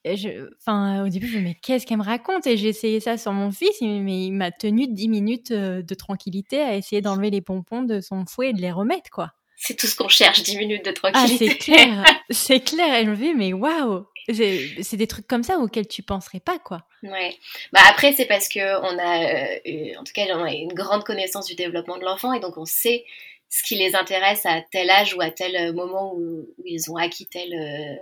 [0.06, 2.48] enfin, au début, je me mais qu'est-ce qu'elle me raconte?
[2.48, 5.94] Et j'ai essayé ça sur mon fils, mais il m'a tenu 10 minutes euh, de
[5.94, 9.32] tranquillité à essayer d'enlever les pompons de son fouet et de les remettre, quoi.
[9.58, 11.48] C'est tout ce qu'on cherche, 10 minutes de tranquillité.
[11.50, 12.96] Ah, c'est clair, c'est clair.
[12.96, 16.60] Et je me dis, mais waouh c'est des trucs comme ça auxquels tu penserais pas,
[16.60, 16.84] quoi.
[17.04, 17.36] Ouais.
[17.74, 21.04] Bah après, c'est parce que on a, euh, en tout cas, on a une grande
[21.04, 23.06] connaissance du développement de l'enfant et donc on sait
[23.50, 27.28] ce qui les intéresse à tel âge ou à tel moment où, ils ont acquis
[27.28, 27.96] tel, euh,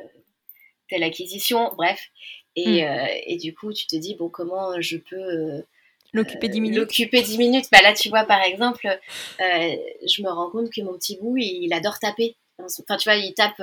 [0.90, 2.00] telle acquisition, bref.
[2.56, 2.88] Et, hmm.
[2.88, 5.16] euh, et, du coup, tu te dis, bon, comment je peux...
[5.16, 5.62] Euh,
[6.14, 6.78] l'occuper 10 minutes.
[6.78, 7.66] L'occuper 10 minutes?
[7.72, 9.76] Bah là, tu vois, par exemple, euh,
[10.08, 12.36] je me rends compte que mon petit bout, il, adore taper.
[12.58, 13.62] Enfin, tu vois, il tape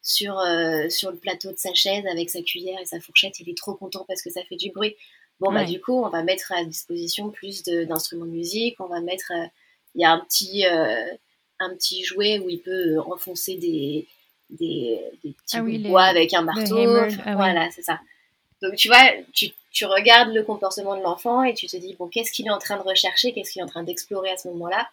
[0.00, 0.40] sur,
[0.88, 3.40] sur le plateau de sa chaise avec sa cuillère et sa fourchette.
[3.40, 4.96] Il est trop content parce que ça fait du bruit.
[5.40, 8.80] Bon, bah, du coup, on va mettre à disposition plus d'instruments de, musique.
[8.80, 9.32] On va mettre.
[9.94, 14.06] Il y a un petit, un petit jouet où il peut enfoncer des,
[14.52, 16.78] des, petits ah bois avec un marteau.
[17.24, 18.00] Ah voilà, c'est ça.
[18.62, 22.08] Donc tu vois, tu, tu, regardes le comportement de l'enfant et tu te dis, bon,
[22.08, 24.48] qu'est-ce qu'il est en train de rechercher, qu'est-ce qu'il est en train d'explorer à ce
[24.48, 24.88] moment-là?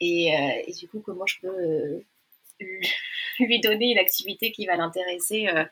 [0.00, 2.00] Et, euh, et, du coup, comment je peux euh,
[3.40, 5.64] lui donner une activité qui va l'intéresser euh,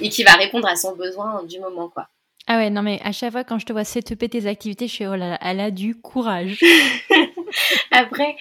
[0.00, 2.08] et qui va répondre à son besoin du moment, quoi.
[2.46, 4.92] Ah ouais, non mais à chaque fois quand je te vois setuper tes activités, je
[4.92, 6.58] suis oh là là, elle a du courage.
[7.90, 8.36] Après,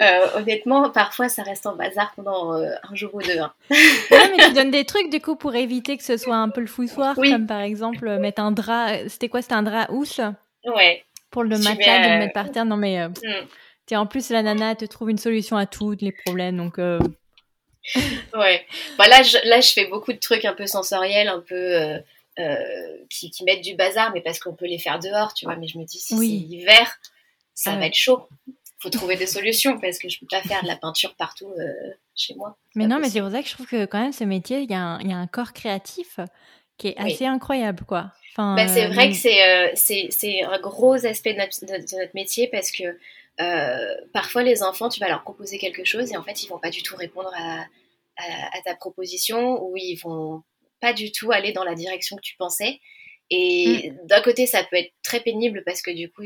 [0.00, 3.38] euh, honnêtement, parfois ça reste en bazar pendant euh, un jour ou deux.
[3.38, 3.52] Hein.
[3.70, 6.60] ouais, mais tu donnes des trucs du coup pour éviter que ce soit un peu
[6.60, 9.08] le fouilloir, comme par exemple euh, mettre un drap.
[9.08, 9.42] C'était quoi?
[9.42, 10.20] C'était un drap housse?
[10.64, 11.04] Ouais.
[11.30, 12.64] Pour le matelas, de le mettre par terre.
[12.64, 13.06] Non mais.
[13.08, 13.94] Mm.
[13.96, 16.78] en plus, la nana te trouve une solution à tous les problèmes, donc.
[18.34, 18.66] ouais.
[18.98, 22.00] Bah, là, je, là, je fais beaucoup de trucs un peu sensoriels, un peu.
[23.10, 25.56] qui, qui, mettent du bazar, mais parce qu'on peut les faire dehors, tu vois.
[25.56, 26.98] Mais je me dis, si c'est l'hiver,
[27.58, 28.28] ça va être chaud.
[28.80, 31.72] Faut trouver des solutions parce que je peux pas faire de la peinture partout euh,
[32.14, 32.56] chez moi.
[32.76, 34.70] Mais non, mais c'est pour ça que je trouve que quand même ce métier, il
[34.70, 36.20] y, a un corps créatif
[36.76, 38.12] qui est assez incroyable, quoi.
[38.32, 42.84] Enfin, bah, c'est vrai que euh, c'est un gros aspect de notre, métier parce que
[43.40, 46.60] euh, parfois les enfants, tu vas leur proposer quelque chose et en fait ils vont
[46.60, 47.64] pas du tout répondre à,
[48.16, 50.44] à, ta proposition ou ils vont
[50.80, 52.78] pas du tout aller dans la direction que tu pensais.
[53.30, 54.06] Et mm.
[54.06, 56.22] d'un côté, ça peut être très pénible parce que du coup,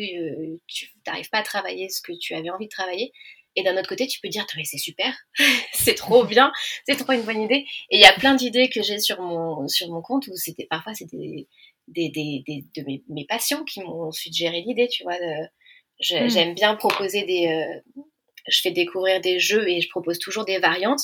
[0.66, 3.12] tu n'arrives pas à travailler ce que tu avais envie de travailler.
[3.54, 5.14] Et d'un autre côté, tu peux dire, c'est super,
[5.74, 6.52] c'est trop bien,
[6.86, 7.66] c'est trop une bonne idée.
[7.90, 10.66] Et il y a plein d'idées que j'ai sur mon, sur mon compte où c'était
[10.70, 11.46] parfois c'était
[11.88, 15.16] des, des, des, de mes, mes patients qui m'ont suggéré l'idée, tu vois.
[15.16, 16.28] Hmm.
[16.28, 17.48] J'aime bien proposer des.
[17.48, 18.02] Euh,
[18.48, 21.02] je fais découvrir des jeux et je propose toujours des variantes.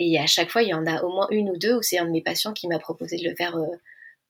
[0.00, 1.98] Et à chaque fois, il y en a au moins une ou deux où c'est
[1.98, 3.66] un de mes patients qui m'a proposé de le faire euh,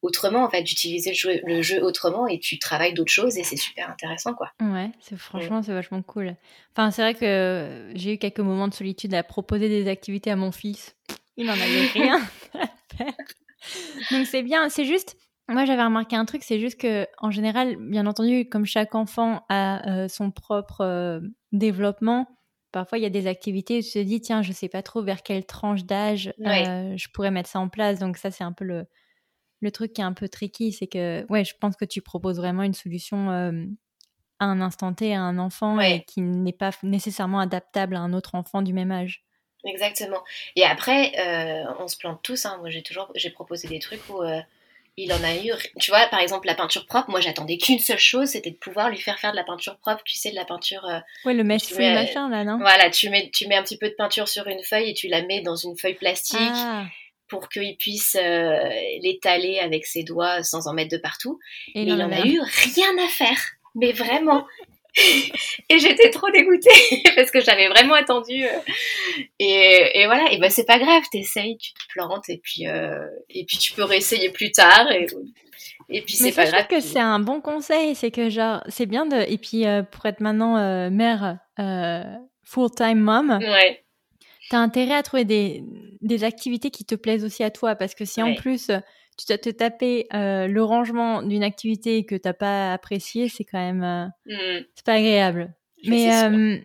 [0.04, 3.44] autrement, en fait, d'utiliser le jeu, le jeu, autrement et tu travailles d'autres choses et
[3.44, 4.52] c'est super intéressant, quoi.
[4.60, 6.36] Ouais, c'est franchement, c'est vachement cool.
[6.72, 10.36] Enfin, c'est vrai que j'ai eu quelques moments de solitude à proposer des activités à
[10.36, 10.94] mon fils.
[11.36, 12.20] Il n'en avait rien
[12.54, 13.14] à faire.
[14.10, 15.16] Donc c'est bien, c'est juste,
[15.48, 19.44] moi, j'avais remarqué un truc, c'est juste que, en général, bien entendu, comme chaque enfant
[19.48, 21.20] a euh, son propre euh,
[21.52, 22.26] développement,
[22.72, 25.02] parfois il y a des activités où tu te dis, tiens, je sais pas trop
[25.02, 27.98] vers quelle tranche d'âge euh, je pourrais mettre ça en place.
[27.98, 28.86] Donc ça, c'est un peu le,
[29.64, 32.36] le truc qui est un peu tricky, c'est que, ouais, je pense que tu proposes
[32.36, 37.40] vraiment une solution à un instant T à un enfant et qui n'est pas nécessairement
[37.40, 39.24] adaptable à un autre enfant du même âge.
[39.64, 40.22] Exactement.
[40.54, 41.12] Et après,
[41.80, 42.46] on se plante tous.
[42.46, 42.58] Hein.
[42.60, 44.22] Moi, j'ai toujours, j'ai proposé des trucs où
[44.96, 45.50] il en a eu.
[45.80, 48.90] Tu vois, par exemple, la peinture propre, moi j'attendais qu'une seule chose, c'était de pouvoir
[48.90, 50.84] lui faire faire de la peinture propre, tu sais, de la peinture.
[50.84, 52.58] Euh, ouais, le mess machin là, non?
[52.58, 55.08] Voilà, tu mets, tu mets un petit peu de peinture sur une feuille et tu
[55.08, 56.84] la mets dans une feuille plastique ah.
[57.28, 58.68] Pour qu'il puisse euh,
[59.02, 61.38] l'étaler avec ses doigts sans en mettre de partout.
[61.74, 63.40] Et il en a eu rien à faire,
[63.74, 64.46] mais vraiment.
[65.68, 68.44] et j'étais trop dégoûtée parce que j'avais vraiment attendu.
[68.44, 68.60] Euh,
[69.38, 73.44] et, voilà, et ben c'est pas grave, t'essayes, tu te plantes et puis euh, et
[73.44, 75.06] puis tu peux réessayer plus tard et,
[75.88, 76.60] et puis c'est pas grave.
[76.60, 79.66] Je trouve que c'est un bon conseil, c'est que genre c'est bien de et puis
[79.66, 81.38] euh, pour être maintenant mère
[82.44, 83.38] full time mom.
[83.40, 83.83] Ouais.
[84.50, 85.64] T'as intérêt à trouver des,
[86.00, 88.70] des activités qui te plaisent aussi à toi parce que si en plus
[89.16, 93.44] tu dois te taper euh, le rangement d'une activité que tu n'as pas appréciée, c'est
[93.44, 94.64] quand même euh, mmh.
[94.74, 95.54] c'est pas agréable.
[95.86, 96.58] Mais euh,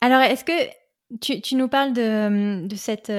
[0.00, 0.68] alors, est-ce que
[1.20, 3.12] tu, tu, nous parles de, de cette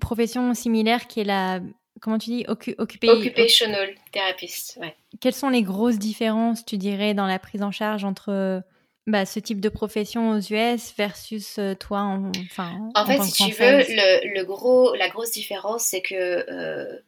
[0.00, 1.60] profession similaire qui est la
[2.00, 4.76] comment tu dis occupational therapist.
[4.80, 4.94] Ouais.
[5.20, 8.62] Quelles sont les grosses différences, tu dirais, dans la prise en charge entre
[9.06, 13.52] bah, ce type de profession aux US versus toi en, enfin, en, fait, si tu
[13.52, 17.02] veux, le, le, gros, la grosse différence, c'est que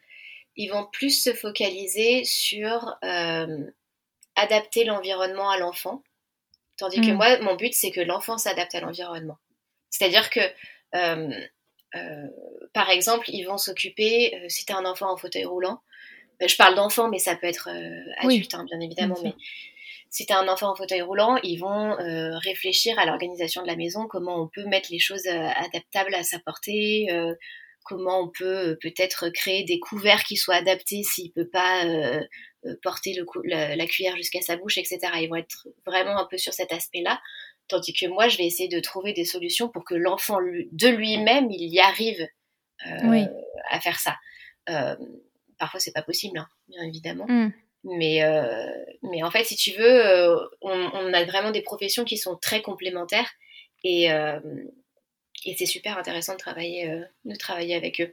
[0.57, 3.71] ils vont plus se focaliser sur euh,
[4.37, 6.03] adapter l'environnement à l'enfant.
[6.77, 7.15] Tandis que mm.
[7.15, 9.39] moi, mon but, c'est que l'enfant s'adapte à l'environnement.
[9.91, 10.41] C'est-à-dire que,
[10.95, 11.31] euh,
[11.95, 12.27] euh,
[12.73, 15.81] par exemple, ils vont s'occuper, si tu un enfant en fauteuil roulant,
[16.45, 17.69] je parle d'enfant, mais ça peut être
[18.19, 19.35] adulte, hein, bien évidemment, mais
[20.11, 21.97] si tu un enfant en fauteuil roulant, ils vont
[22.39, 26.39] réfléchir à l'organisation de la maison, comment on peut mettre les choses adaptables à sa
[26.39, 27.09] portée,
[27.85, 32.21] comment on peut euh, peut-être créer des couverts qui soient adaptés s'il peut pas euh,
[32.65, 34.99] euh, porter le, la, cuillère jusqu'à sa bouche, etc.
[35.21, 37.21] Ils vont être vraiment un peu sur cet aspect-là,
[37.69, 41.51] tandis que moi, je vais essayer de trouver des solutions pour que l'enfant de lui-même,
[41.51, 42.27] il y arrive
[42.81, 44.17] à faire ça.
[45.59, 47.27] parfois, c'est pas possible, hein, bien évidemment.
[47.29, 47.53] Mm.
[47.85, 48.23] Mais,
[49.03, 52.63] mais en fait, si tu veux, on, on, a vraiment des professions qui sont très
[52.63, 53.31] complémentaires
[53.85, 54.11] et,
[55.45, 58.11] et c'est super intéressant de travailler, euh, de travailler avec eux.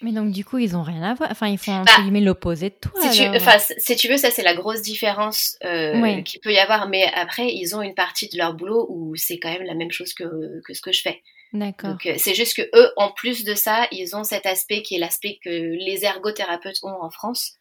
[0.00, 1.30] Mais donc, du coup, ils ont rien à voir.
[1.30, 3.00] Enfin, ils font entre bah, l'opposé de toi.
[3.00, 6.58] Si tu, enfin, si tu veux, ça, c'est la grosse différence euh, qu'il peut y
[6.58, 6.88] avoir.
[6.88, 9.92] Mais après, ils ont une partie de leur boulot où c'est quand même la même
[9.92, 10.24] chose que,
[10.66, 11.22] que ce que je fais.
[11.52, 11.90] D'accord.
[11.90, 14.96] Donc, euh, c'est juste que eux, en plus de ça, ils ont cet aspect qui
[14.96, 17.52] est l'aspect que les ergothérapeutes ont en France.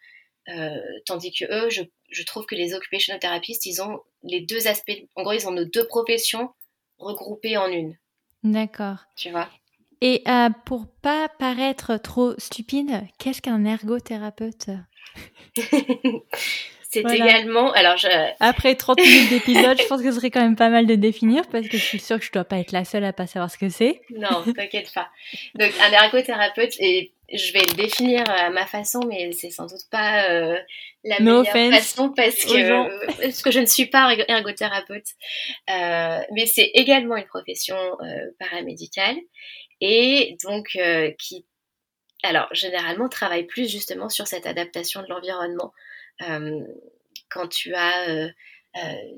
[1.06, 4.92] Tandis que eux, je, je trouve que les occupational therapist, ils ont les deux aspects.
[5.16, 6.50] En gros, ils ont nos deux professions
[6.98, 7.98] regroupées en une.
[8.44, 8.98] D'accord.
[9.16, 9.50] Tu vois?
[10.02, 14.70] Et euh, pour pas paraître trop stupide, qu'est-ce qu'un ergothérapeute?
[16.92, 17.72] C'est également.
[17.72, 18.08] Alors, je...
[18.42, 21.48] Après 30 minutes d'épisode, je pense que ce serait quand même pas mal de définir
[21.48, 23.50] parce que je suis sûre que je dois pas être la seule à pas savoir
[23.50, 24.02] ce que c'est.
[24.10, 25.08] Non, t'inquiète pas.
[25.56, 29.89] Donc, un ergothérapeute, et je vais le définir à ma façon, mais c'est sans doute
[29.89, 30.58] pas euh,
[31.04, 35.08] la meilleure façon parce que, parce que je ne suis pas ergothérapeute.
[35.70, 39.17] Euh, mais c'est également une profession euh, paramédicale
[39.80, 40.78] et donc
[41.17, 41.46] qui,
[42.24, 45.74] alors généralement, travaille plus justement sur cette adaptation de l'environnement.
[47.30, 48.30] quand tu as euh,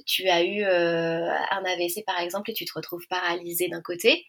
[0.05, 4.25] tu as eu euh, un AVC par exemple et tu te retrouves paralysé d'un côté,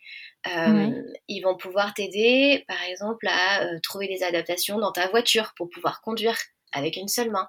[0.47, 0.91] euh,
[1.29, 6.03] ils vont pouvoir t'aider par exemple à trouver des adaptations dans ta voiture pour pouvoir
[6.03, 6.37] conduire
[6.73, 7.49] avec une seule main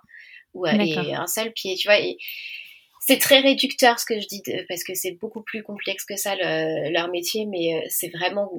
[0.54, 2.00] ou avec un seul pied, tu vois.
[2.00, 2.18] Et
[3.02, 6.36] c'est très réducteur ce que je dis parce que c'est beaucoup plus complexe que ça
[6.36, 8.50] leur métier, mais c'est vraiment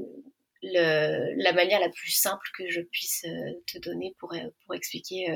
[0.62, 3.24] le, la manière la plus simple que je puisse
[3.66, 5.34] te donner pour, pour expliquer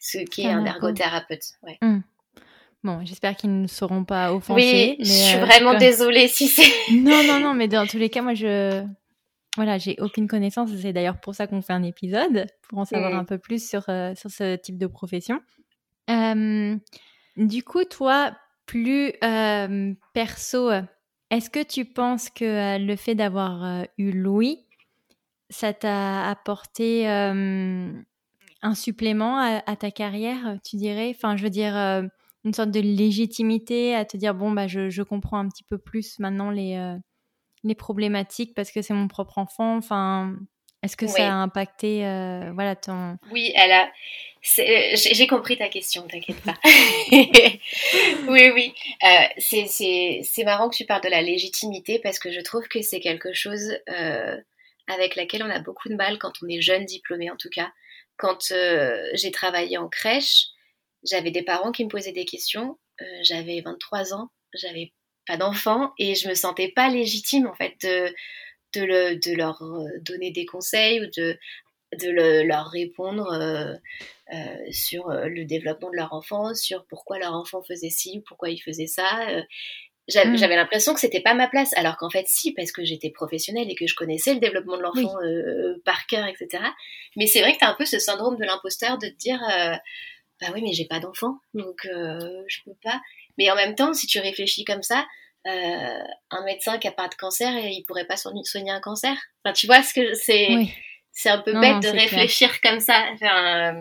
[0.00, 1.44] ce qu'est un ergothérapeute.
[1.62, 1.78] Ouais.
[1.80, 2.00] Mmh.
[2.84, 4.96] Bon, j'espère qu'ils ne seront pas offensés.
[4.98, 6.70] Oui, je suis vraiment désolée si c'est.
[6.92, 8.84] non, non, non, mais dans tous les cas, moi, je,
[9.56, 10.70] voilà, j'ai aucune connaissance.
[10.76, 13.84] C'est d'ailleurs pour ça qu'on fait un épisode, pour en savoir un peu plus sur,
[13.88, 15.40] euh, sur ce type de profession.
[16.10, 16.76] Euh,
[17.38, 20.70] du coup, toi, plus euh, perso,
[21.30, 24.58] est-ce que tu penses que le fait d'avoir eu Louis,
[25.48, 31.14] ça t'a apporté un supplément à, ta carrière, tu dirais?
[31.16, 31.74] Enfin, je veux dire,
[32.44, 35.78] une sorte de légitimité à te dire, bon, bah, je, je comprends un petit peu
[35.78, 36.98] plus maintenant les
[37.64, 40.36] les problématiques parce que c'est mon propre enfant Enfin,
[40.82, 43.90] est-ce que ça a impacté euh, voilà ton Oui, elle a.
[44.42, 46.54] J'ai compris ta question, t'inquiète pas.
[47.10, 48.74] oui, oui.
[49.02, 53.00] Euh, c'est marrant que tu parles de la légitimité parce que je trouve que c'est
[53.00, 54.36] quelque chose euh,
[54.86, 57.72] avec laquelle on a beaucoup de mal quand on est jeune diplômé en tout cas.
[58.18, 58.52] Quand
[59.14, 60.48] j'ai travaillé en crèche,
[61.04, 62.78] j'avais des parents qui me posaient des questions.
[63.22, 64.92] j'avais 23 ans, j'avais
[65.26, 68.14] pas d'enfant et je me sentais pas légitime en fait de,
[68.74, 71.38] de, le, de leur euh, donner des conseils ou de,
[71.98, 73.74] de le, leur répondre euh,
[74.32, 78.50] euh, sur le développement de leur enfant, sur pourquoi leur enfant faisait ci ou pourquoi
[78.50, 79.26] il faisait ça.
[80.06, 80.36] Mm.
[80.36, 83.70] J'avais l'impression que c'était pas ma place, alors qu'en fait si, parce que j'étais professionnelle
[83.70, 85.14] et que je connaissais le développement de l'enfant
[85.84, 86.62] par cœur, etc.
[87.16, 89.40] Mais c'est vrai que tu as un peu ce syndrome de l'imposteur de te dire,
[90.40, 93.00] bah oui, mais j'ai pas d'enfant, donc je peux pas.
[93.38, 95.06] Mais en même temps, si tu réfléchis comme ça,
[95.46, 95.98] euh,
[96.30, 99.14] un médecin qui a pas de cancer, il pourrait pas soigner un cancer.
[99.44, 100.48] Enfin, tu vois ce que c'est.
[101.16, 103.06] C'est un peu bête de réfléchir comme ça.
[103.12, 103.80] Enfin,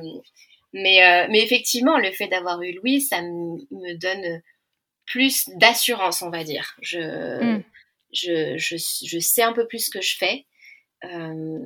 [0.72, 4.42] mais, euh, mais effectivement, le fait d'avoir eu Louis, ça me donne
[5.08, 6.76] plus d'assurance, on va dire.
[6.84, 7.64] Je, mm.
[8.14, 10.46] je, je, je, sais un peu plus ce que je fais.
[11.06, 11.60] Euh,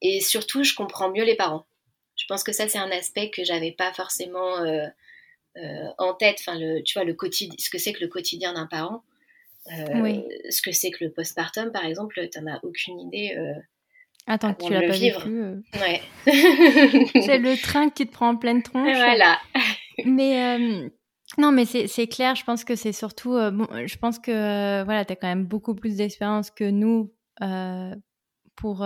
[0.00, 1.66] et surtout, je comprends mieux les parents.
[2.20, 4.86] Je pense que ça, c'est un aspect que j'avais pas forcément euh,
[5.56, 8.52] euh, en tête, enfin, le, tu vois, le quotidien, ce que c'est que le quotidien
[8.52, 9.02] d'un parent,
[9.72, 13.34] euh, ce que c'est que le postpartum, par exemple, tu n'en as aucune idée.
[14.26, 15.26] Attends, tu l'as pas vivre.
[15.80, 16.02] Ouais.
[16.26, 18.96] c'est le train qui te prend en pleine tronche.
[18.96, 19.38] Voilà.
[20.04, 20.58] mais
[21.38, 22.34] non, mais c'est clair.
[22.34, 23.30] Je pense que c'est surtout.
[23.50, 27.14] bon, je pense que voilà, tu as quand même beaucoup plus d'expérience que nous
[28.56, 28.84] pour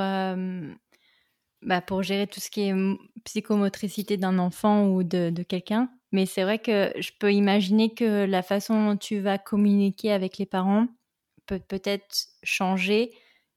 [1.64, 2.74] bah, pour gérer tout ce qui est
[3.24, 5.90] psychomotricité d'un enfant ou de, de quelqu'un.
[6.12, 10.38] Mais c'est vrai que je peux imaginer que la façon dont tu vas communiquer avec
[10.38, 10.87] les parents
[11.46, 13.11] peut peut-être changer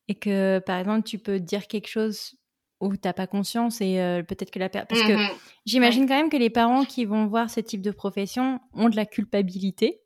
[0.07, 2.35] et que, par exemple, tu peux dire quelque chose
[2.79, 4.87] où tu n'as pas conscience et euh, peut-être que la personne...
[4.89, 7.91] Parce que mmh j'imagine quand même que les parents qui vont voir ce type de
[7.91, 9.99] profession ont de la culpabilité.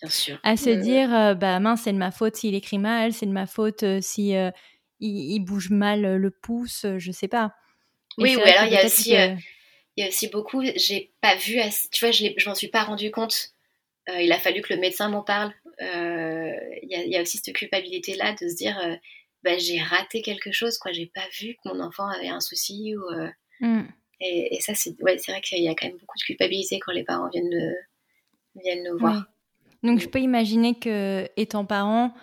[0.00, 0.38] Bien sûr.
[0.42, 3.32] À se dire, euh, bah mince, c'est de ma faute s'il écrit mal, c'est de
[3.32, 4.34] ma faute euh, si
[5.06, 7.54] il, bouge mal le pouce, je sais pas.
[8.18, 9.14] oui, ou alors il y a aussi
[9.96, 11.58] il y a aussi beaucoup, j'ai pas vu,
[11.90, 13.50] tu vois, je, je m'en suis pas rendu compte.
[14.08, 15.52] Euh, il a fallu que le médecin m'en parle.
[15.80, 18.96] Euh, il y, a aussi cette culpabilité-là de se dire, euh,
[19.42, 20.92] bah, j'ai raté quelque chose, quoi.
[20.92, 22.94] J'ai pas vu que mon enfant avait un souci.
[22.96, 23.84] Ou, mm.
[24.20, 27.04] et, ça, c'est ouais, vrai qu'il y a quand même beaucoup de culpabilité quand les
[27.04, 27.74] parents viennent,
[28.56, 29.26] viennent nous voir.
[29.82, 30.10] Donc, je mm.
[30.10, 32.14] peux imaginer que, étant parent,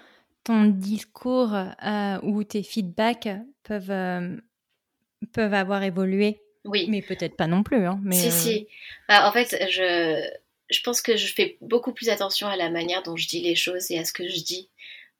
[0.50, 1.56] ton discours
[2.24, 3.30] ou tes feedbacks
[3.64, 4.40] peuvent,
[5.34, 6.88] peuvent avoir évolué oui.
[6.90, 7.86] Mais peut-être pas non plus.
[7.86, 8.60] Hein, mais si, si.
[8.60, 8.66] Euh,
[9.08, 10.30] bah, en fait, je,
[10.70, 13.56] je pense que je fais beaucoup plus attention à la manière dont je dis les
[13.56, 14.70] choses et à ce que je dis.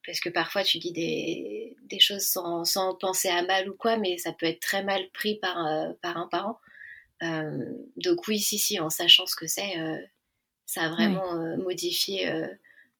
[0.06, 3.96] Parce que parfois, tu dis des, des choses sans, sans, penser à mal ou quoi,
[3.96, 6.58] mais ça peut être très mal pris par, euh, par un parent.
[7.22, 7.58] Euh,
[7.96, 9.74] donc oui, si, si, en sachant ce que c'est,
[10.64, 12.32] ça a vraiment modifié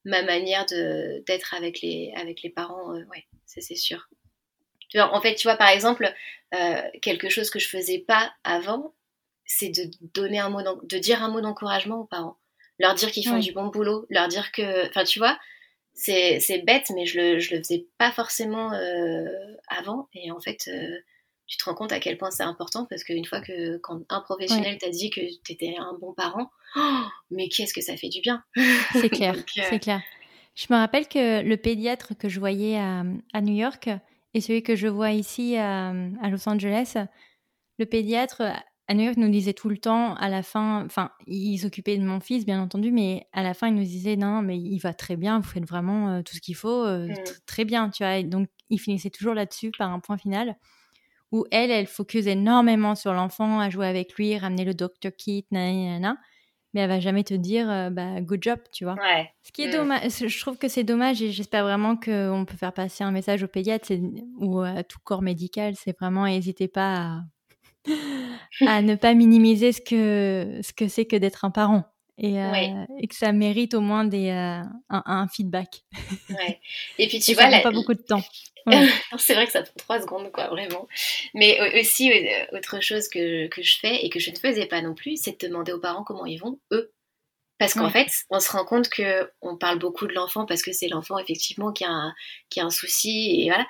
[0.04, 2.94] ma manière d'être avec les, avec les parents.
[2.94, 4.08] ouais, c'est sûr.
[4.98, 6.12] En fait, tu vois, par exemple,
[6.54, 8.94] euh, quelque chose que je faisais pas avant,
[9.46, 12.38] c'est de donner un mot, de dire un mot d'encouragement aux parents,
[12.78, 15.38] leur dire qu'ils font du bon boulot, leur dire que, enfin, tu vois,
[15.92, 19.26] c'est bête, mais je le, je le faisais pas forcément euh,
[19.68, 20.98] avant, et en fait, euh,
[21.50, 24.20] tu te rends compte à quel point c'est important parce qu'une fois que quand un
[24.20, 26.80] professionnel t'a dit que tu étais un bon parent, oh,
[27.30, 28.44] mais qu'est-ce que ça fait du bien
[28.92, 29.34] C'est clair,
[29.68, 30.00] c'est clair.
[30.54, 33.90] Je me rappelle que le pédiatre que je voyais à, à New York,
[34.32, 35.92] et celui que je vois ici à,
[36.30, 36.94] Los Angeles,
[37.80, 38.42] le pédiatre
[38.86, 42.04] à New York nous disait tout le temps, à la fin, enfin, il s'occupait de
[42.04, 44.94] mon fils, bien entendu, mais à la fin, il nous disait, non, mais il va
[44.94, 47.14] très bien, vous faites vraiment euh, tout ce qu'il faut, euh, mm.
[47.46, 48.18] très bien, tu vois.
[48.18, 50.56] Et donc, il finissait toujours là-dessus par un point final,
[51.32, 55.46] où elle, elle focus énormément sur l'enfant, à jouer avec lui, ramener le doctor kit,
[55.50, 56.16] nanana
[56.72, 58.96] mais elle va jamais te dire euh, bah good job, tu vois.
[59.42, 59.72] Ce qui est mm.
[59.72, 63.42] dommage, je trouve que c'est dommage et j'espère vraiment qu'on peut faire passer un message
[63.42, 63.92] aux pédiatres
[64.38, 67.22] ou à tout corps médical, c'est vraiment n'hésitez pas
[68.66, 71.84] à ne pas minimiser ce que ce que c'est que d'être un parent
[72.20, 72.36] et,
[73.00, 74.30] et, que ça mérite au moins des
[74.88, 75.82] un, feedback.
[76.28, 76.60] Ouais.
[76.98, 78.22] Et puis tu vois, ça prend pas beaucoup de temps.
[79.18, 80.86] c'est vrai que ça prend trois secondes, quoi, vraiment.
[81.34, 82.12] Mais aussi,
[82.52, 85.40] autre chose que, que, je fais et que je ne faisais pas non plus, c'est
[85.40, 86.92] de demander aux parents comment ils vont, eux.
[87.58, 90.72] Parce qu'en fait, on se rend compte que on parle beaucoup de l'enfant parce que
[90.72, 92.14] c'est l'enfant, effectivement, qui a, un,
[92.48, 93.66] qui a un souci, et voilà.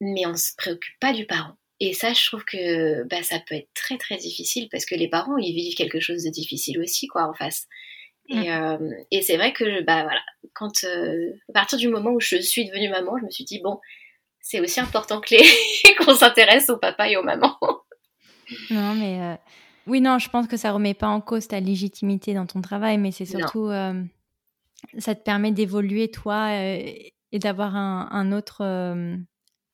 [0.00, 1.56] Mais on se préoccupe pas du parent.
[1.84, 5.08] Et ça, je trouve que bah, ça peut être très, très difficile parce que les
[5.08, 7.66] parents, ils vivent quelque chose de difficile aussi, quoi, en face.
[8.28, 8.78] Et, euh,
[9.10, 10.20] et c'est vrai que, bah voilà,
[10.54, 13.58] quand, euh, à partir du moment où je suis devenue maman, je me suis dit,
[13.58, 13.80] bon,
[14.40, 15.94] c'est aussi important que les...
[15.98, 17.58] qu'on s'intéresse au papa et aux mamans.
[18.70, 19.34] Non, mais euh,
[19.88, 22.96] oui, non, je pense que ça remet pas en cause ta légitimité dans ton travail,
[22.96, 24.00] mais c'est surtout euh,
[24.98, 26.92] ça te permet d'évoluer toi euh,
[27.32, 28.62] et d'avoir un, autre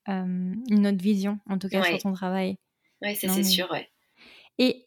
[0.08, 2.56] une autre vision, en tout cas sur ton travail.
[3.02, 3.88] Oui, c'est sûr, ouais.
[4.58, 4.84] Et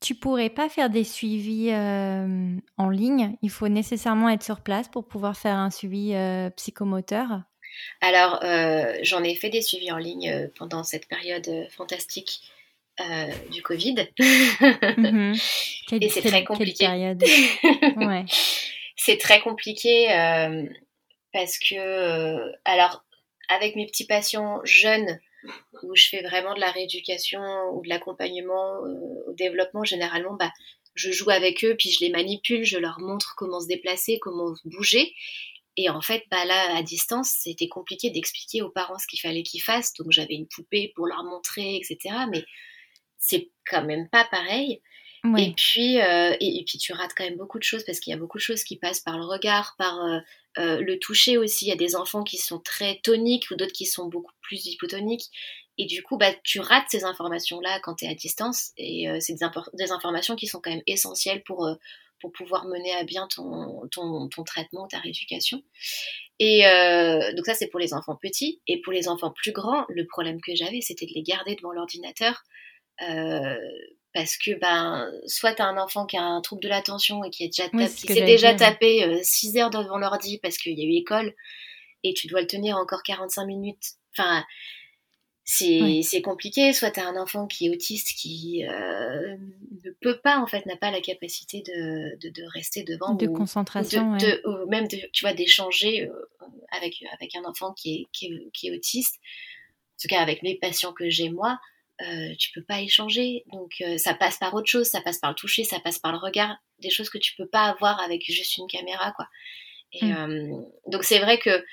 [0.00, 3.36] tu pourrais pas faire des suivis en ligne?
[3.42, 6.14] Il faut nécessairement être sur place pour pouvoir faire un suivi
[6.56, 7.42] psychomoteur?
[8.00, 12.40] Alors, euh, j'en ai fait des suivis en ligne euh, pendant cette période euh, fantastique
[13.50, 14.08] du Covid.
[14.18, 15.34] Mhm.
[16.00, 16.86] Et c'est très compliqué.
[17.96, 18.24] ouais.
[18.96, 20.06] c'est très compliqué
[21.30, 23.04] parce que, alors,
[23.48, 25.20] avec mes petits patients jeunes,
[25.82, 27.40] où je fais vraiment de la rééducation
[27.72, 28.80] ou de l'accompagnement
[29.26, 30.50] au développement, généralement, bah,
[30.94, 34.54] je joue avec eux, puis je les manipule, je leur montre comment se déplacer, comment
[34.64, 35.14] bouger.
[35.76, 39.42] Et en fait, bah là, à distance, c'était compliqué d'expliquer aux parents ce qu'il fallait
[39.42, 39.92] qu'ils fassent.
[39.94, 41.98] Donc j'avais une poupée pour leur montrer, etc.
[42.30, 42.44] Mais
[43.18, 44.80] c'est quand même pas pareil.
[45.36, 48.14] Et puis, euh, et, puis tu rates quand même beaucoup de choses parce qu'il y
[48.14, 50.18] a beaucoup de choses qui passent par le regard, par euh,
[50.58, 51.66] euh, le toucher aussi.
[51.66, 54.66] Il y a des enfants qui sont très toniques ou d'autres qui sont beaucoup plus
[54.66, 55.30] hypotoniques.
[55.78, 58.72] Et du coup, bah, tu rates ces informations-là quand tu es à distance.
[58.76, 61.68] Et c'est des, informations qui sont quand même essentielles pour
[62.18, 65.62] pour pouvoir mener à bien ton, ton, ton traitement, ta rééducation.
[66.38, 66.62] Et
[67.36, 68.62] donc ça, c'est pour les enfants petits.
[68.66, 71.72] Et pour les enfants plus grands, le problème que j'avais, c'était de les garder devant
[71.72, 72.42] l'ordinateur.
[74.16, 77.28] Parce que ben soit tu as un enfant qui a un trouble de l'attention et
[77.28, 80.86] qui est déjà s'est déjà tapé 6 euh, heures devant l'ordi parce qu'il y a
[80.86, 81.34] eu école
[82.02, 83.84] et tu dois le tenir encore 45 minutes.
[84.16, 84.42] Enfin,
[85.44, 86.72] c'est compliqué.
[86.72, 89.36] Soit tu as un enfant qui est autiste qui euh,
[89.84, 93.16] ne peut pas, en fait, n'a pas la capacité de, de, de rester devant.
[93.16, 94.16] De concentration.
[94.16, 98.50] De, ou même, tu vois, d'échanger euh, avec, avec un enfant qui est, qui, est,
[98.54, 99.16] qui, est, autiste.
[99.18, 101.58] En tout cas, avec mes patients que j'ai moi,
[102.02, 103.44] euh, tu peux pas échanger.
[103.52, 104.86] Donc, euh, ça passe par autre chose.
[104.86, 106.56] Ça passe par le toucher, ça passe par le regard.
[106.80, 109.26] Des choses que tu peux pas avoir avec juste une caméra, quoi.
[109.92, 110.12] Et mm.
[110.12, 110.56] euh,
[110.88, 111.64] donc, c'est vrai que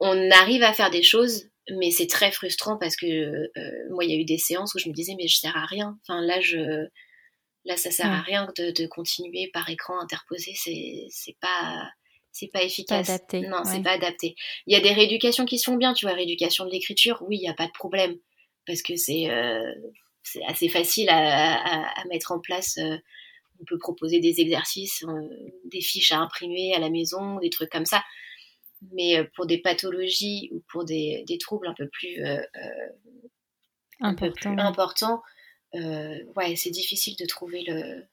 [0.00, 4.10] on arrive à faire des choses mais c'est très frustrant parce que euh, moi, il
[4.10, 5.98] y a eu des séances où je me disais, mais je sers à rien.
[6.02, 6.86] Enfin, là, je,
[7.64, 10.52] là ça sert à rien de, de, continuer par écran interposé.
[10.54, 11.88] C'est, c'est pas,
[12.32, 13.06] c'est pas efficace.
[13.06, 13.40] Pas adapté.
[13.42, 14.34] Non, c'est pas adapté.
[14.66, 17.42] Il y a des rééducations qui sont bien, tu vois, rééducation de l'écriture, oui, il
[17.42, 18.16] n'y a pas de problème
[18.70, 19.72] parce que c'est, euh,
[20.22, 22.78] c'est assez facile à, à, à, mettre en place.
[22.78, 22.96] Euh,
[23.60, 25.04] on peut proposer des exercices,
[25.66, 28.02] des fiches à imprimer à la maison, des trucs comme ça
[28.92, 32.88] mais euh, pour des pathologies ou pour des, des troubles un peu plus, euh, euh
[34.02, 35.22] importants,
[35.74, 38.06] euh, ouais, c'est difficile de trouver le,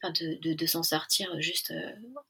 [0.00, 1.74] enfin de, de, de s'en sortir juste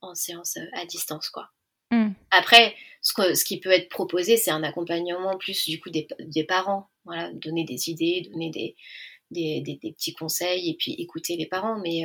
[0.01, 1.51] en séance à distance, quoi.
[1.91, 2.13] Hmm.
[2.31, 6.07] Après, ce, que, ce, qui peut être proposé, c'est un accompagnement plus du coup des,
[6.19, 8.75] des, parents, voilà, donner des idées, donner des,
[9.31, 12.03] des, des, petits conseils et puis écouter les parents, mais,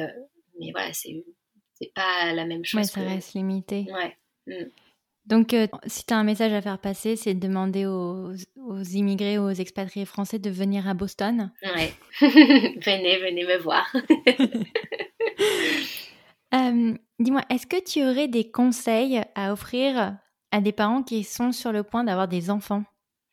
[0.59, 1.25] mais voilà, c'est
[1.95, 2.81] pas la même chose.
[2.81, 3.87] Ouais, ça reste limité.
[3.91, 4.17] Ouais.
[4.47, 4.69] Hmm.
[5.27, 8.83] Donc, euh, si tu as un message à faire passer, c'est de demander aux, aux,
[8.83, 11.51] immigrés, aux expatriés français de venir à Boston.
[11.63, 13.87] Ouais, venez, venez me voir.
[16.55, 20.17] Euh, dis-moi, est-ce que tu aurais des conseils à offrir
[20.53, 22.85] à des parents qui sont sur le point d'avoir des enfants?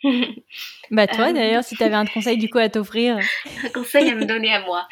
[0.92, 3.20] bah toi euh, d'ailleurs, si tu avais un conseil du coup à t'offrir.
[3.64, 4.88] un conseil à me donner à moi.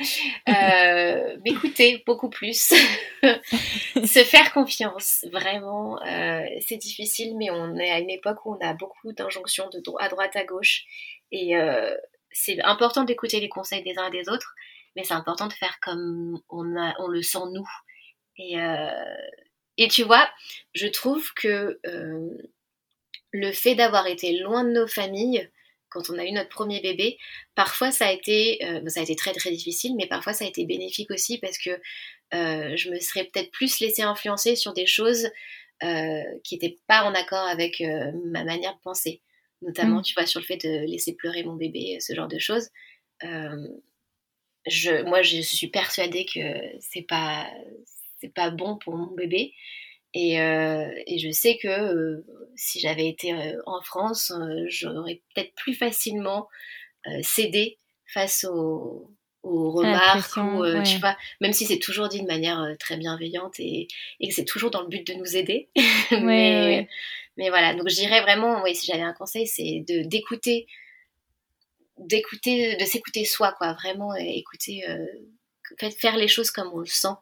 [0.48, 2.74] Euh, M'écouter beaucoup plus.
[3.24, 6.02] Se faire confiance, vraiment.
[6.04, 9.82] Euh, c'est difficile, mais on est à une époque où on a beaucoup d'injonctions de
[10.00, 10.84] à droite à gauche.
[11.32, 11.96] Et euh,
[12.32, 14.54] c'est important d'écouter les conseils des uns et des autres,
[14.96, 17.68] mais c'est important de faire comme on, a, on le sent nous.
[18.38, 18.56] Et,
[19.78, 20.30] et tu vois,
[20.74, 21.80] je trouve que
[23.32, 25.50] le fait d'avoir été loin de nos familles,
[25.90, 27.18] quand on a eu notre premier bébé,
[27.56, 30.48] parfois ça a été, euh, ça a été très très difficile, mais parfois ça a
[30.48, 31.72] été bénéfique aussi parce que
[32.34, 35.30] euh, je me serais peut-être plus laissée influencer sur des choses
[35.84, 37.82] euh, qui n'étaient pas en accord avec
[38.26, 39.22] ma manière de penser.
[39.62, 40.04] Notamment, mm.
[40.04, 42.70] tu vois, sur le fait de laisser pleurer mon bébé, ce genre de choses.
[43.22, 46.40] je, moi, je suis persuadée que
[46.80, 47.50] c'est pas,
[48.22, 49.54] c'est pas bon pour mon bébé.
[50.14, 54.34] Et, euh, et je sais que euh, si j'avais été euh, en France,
[54.68, 56.48] j'aurais peut-être plus facilement
[57.22, 59.10] cédé face aux,
[59.44, 63.88] aux remarques ou tu vois même si c'est toujours dit de manière très bienveillante et,
[64.20, 65.70] et que c'est toujours dans le but de nous aider.
[66.12, 66.88] Mais,
[67.38, 67.74] mais voilà.
[67.74, 70.68] Donc je dirais vraiment oui si j'avais un conseil c'est de d'écouter
[71.98, 73.74] d'écouter de s'écouter soi quoi.
[73.74, 74.84] Vraiment écouter
[76.00, 77.16] faire les choses comme on le sent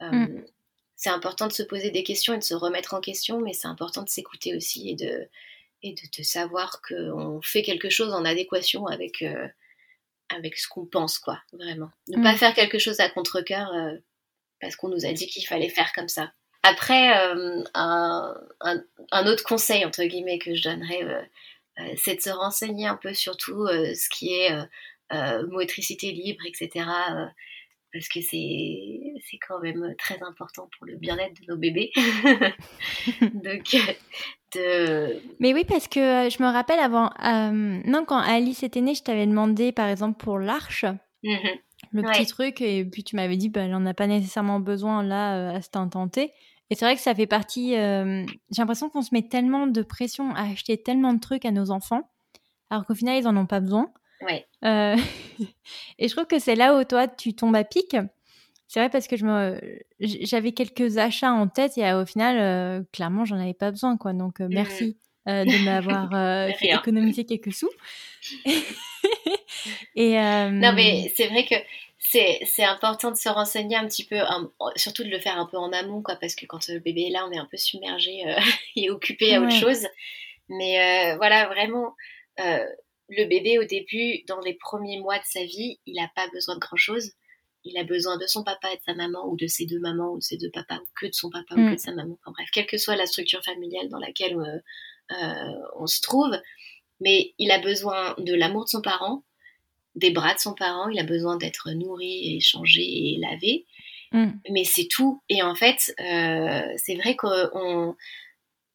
[0.00, 0.40] mm
[1.00, 3.66] c'est important de se poser des questions et de se remettre en question, mais c'est
[3.66, 5.26] important de s'écouter aussi et de,
[5.82, 9.48] et de, savoir qu'on fait quelque chose en adéquation avec, euh,
[10.28, 11.88] avec ce qu'on pense, quoi, vraiment.
[12.08, 12.22] Ne mm.
[12.22, 13.96] pas faire quelque chose à contre-coeur euh,
[14.60, 16.34] parce qu'on nous a dit qu'il fallait faire comme ça.
[16.62, 21.30] Après, euh, un, un, autre conseil, entre guillemets, que je donnerais,
[21.96, 24.50] c'est de se renseigner un peu sur tout ce qui est
[25.46, 26.84] motricité libre, etc
[27.92, 31.90] parce que c'est quand même très important pour le bien-être de nos bébés.
[33.20, 33.76] Donc,
[34.54, 35.20] de...
[35.38, 38.94] Mais oui, parce que euh, je me rappelle avant, euh, non, quand Alice était née,
[38.94, 40.84] je t'avais demandé par exemple pour l'arche,
[41.24, 41.58] mm-hmm.
[41.92, 45.02] le petit truc, et puis tu m'avais dit, bah, elle n'en a pas nécessairement besoin
[45.02, 46.32] là euh, à cet instant T.
[46.72, 47.70] Et c'est vrai que ça fait partie.
[47.72, 48.26] j'ai
[48.58, 52.08] l'impression qu'on se met tellement de pression à acheter tellement de trucs à nos enfants,
[52.70, 53.92] alors qu'au final, ils n'en ont pas besoin.
[54.22, 54.46] Ouais.
[54.64, 54.96] Euh,
[55.98, 57.96] et je trouve que c'est là où toi, tu tombes à pic.
[58.68, 59.58] C'est vrai parce que je me,
[59.98, 63.96] j'avais quelques achats en tête et euh, au final, euh, clairement, j'en avais pas besoin,
[63.96, 64.12] quoi.
[64.12, 64.96] Donc, merci
[65.26, 66.10] de m'avoir
[66.58, 67.70] fait économiser quelques sous.
[69.96, 71.56] et non, mais c'est vrai que
[71.98, 74.18] c'est important de se renseigner un petit peu,
[74.76, 77.10] surtout de le faire un peu en amont, quoi, parce que quand le bébé est
[77.10, 78.22] là, on est un peu submergé
[78.76, 79.88] et occupé à autre chose.
[80.48, 81.96] Mais voilà, vraiment,
[83.10, 86.54] le bébé au début, dans les premiers mois de sa vie, il n'a pas besoin
[86.54, 87.12] de grand-chose.
[87.64, 90.12] Il a besoin de son papa et de sa maman, ou de ses deux mamans,
[90.12, 91.74] ou de ses deux papas, ou que de son papa, ou que mm.
[91.74, 92.18] de sa maman.
[92.22, 94.58] Enfin bref, quelle que soit la structure familiale dans laquelle euh,
[95.12, 96.34] euh, on se trouve.
[97.00, 99.24] Mais il a besoin de l'amour de son parent,
[99.96, 103.66] des bras de son parent, il a besoin d'être nourri, et changé et lavé.
[104.12, 104.30] Mm.
[104.50, 105.22] Mais c'est tout.
[105.28, 107.96] Et en fait, euh, c'est vrai qu'on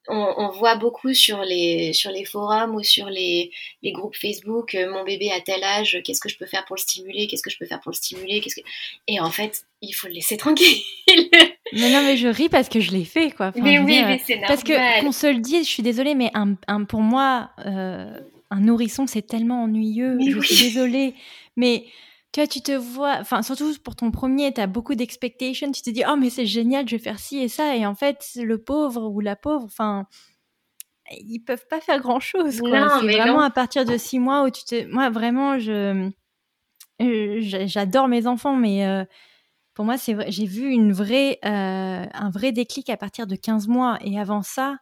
[0.07, 3.51] on, voit beaucoup sur les, sur les forums ou sur les,
[3.81, 6.75] les groupes Facebook, euh, mon bébé à tel âge, qu'est-ce que je peux faire pour
[6.75, 8.65] le stimuler, qu'est-ce que je peux faire pour le stimuler, qu'est-ce que...
[9.07, 10.81] Et en fait, il faut le laisser tranquille.
[11.73, 13.51] mais non, mais je ris parce que je l'ai fait, quoi.
[13.55, 14.47] mais oui, mais c'est normal.
[14.47, 18.19] Parce que qu'on se le dise, je suis désolée, mais un, pour moi, euh,
[18.51, 20.17] un nourrisson, c'est tellement ennuyeux.
[20.19, 21.13] je suis désolée.
[21.57, 21.85] Mais
[22.35, 25.81] tu vois, tu te vois, enfin, surtout pour ton premier, tu as beaucoup d'expectations, tu
[25.81, 27.77] te dis, oh, mais c'est génial, je vais faire ci et ça.
[27.77, 30.05] Et en fait, le pauvre ou la pauvre, enfin,
[31.11, 32.55] ils peuvent pas faire grand chose.
[32.55, 34.85] C'est vraiment à partir de six mois où tu te.
[34.91, 36.11] Moi, vraiment, je.
[36.99, 39.05] J'adore mes enfants, mais euh,
[39.73, 43.69] pour moi, c'est j'ai vu une vraie, euh, un vrai déclic à partir de 15
[43.69, 43.97] mois.
[44.01, 44.75] Et avant ça,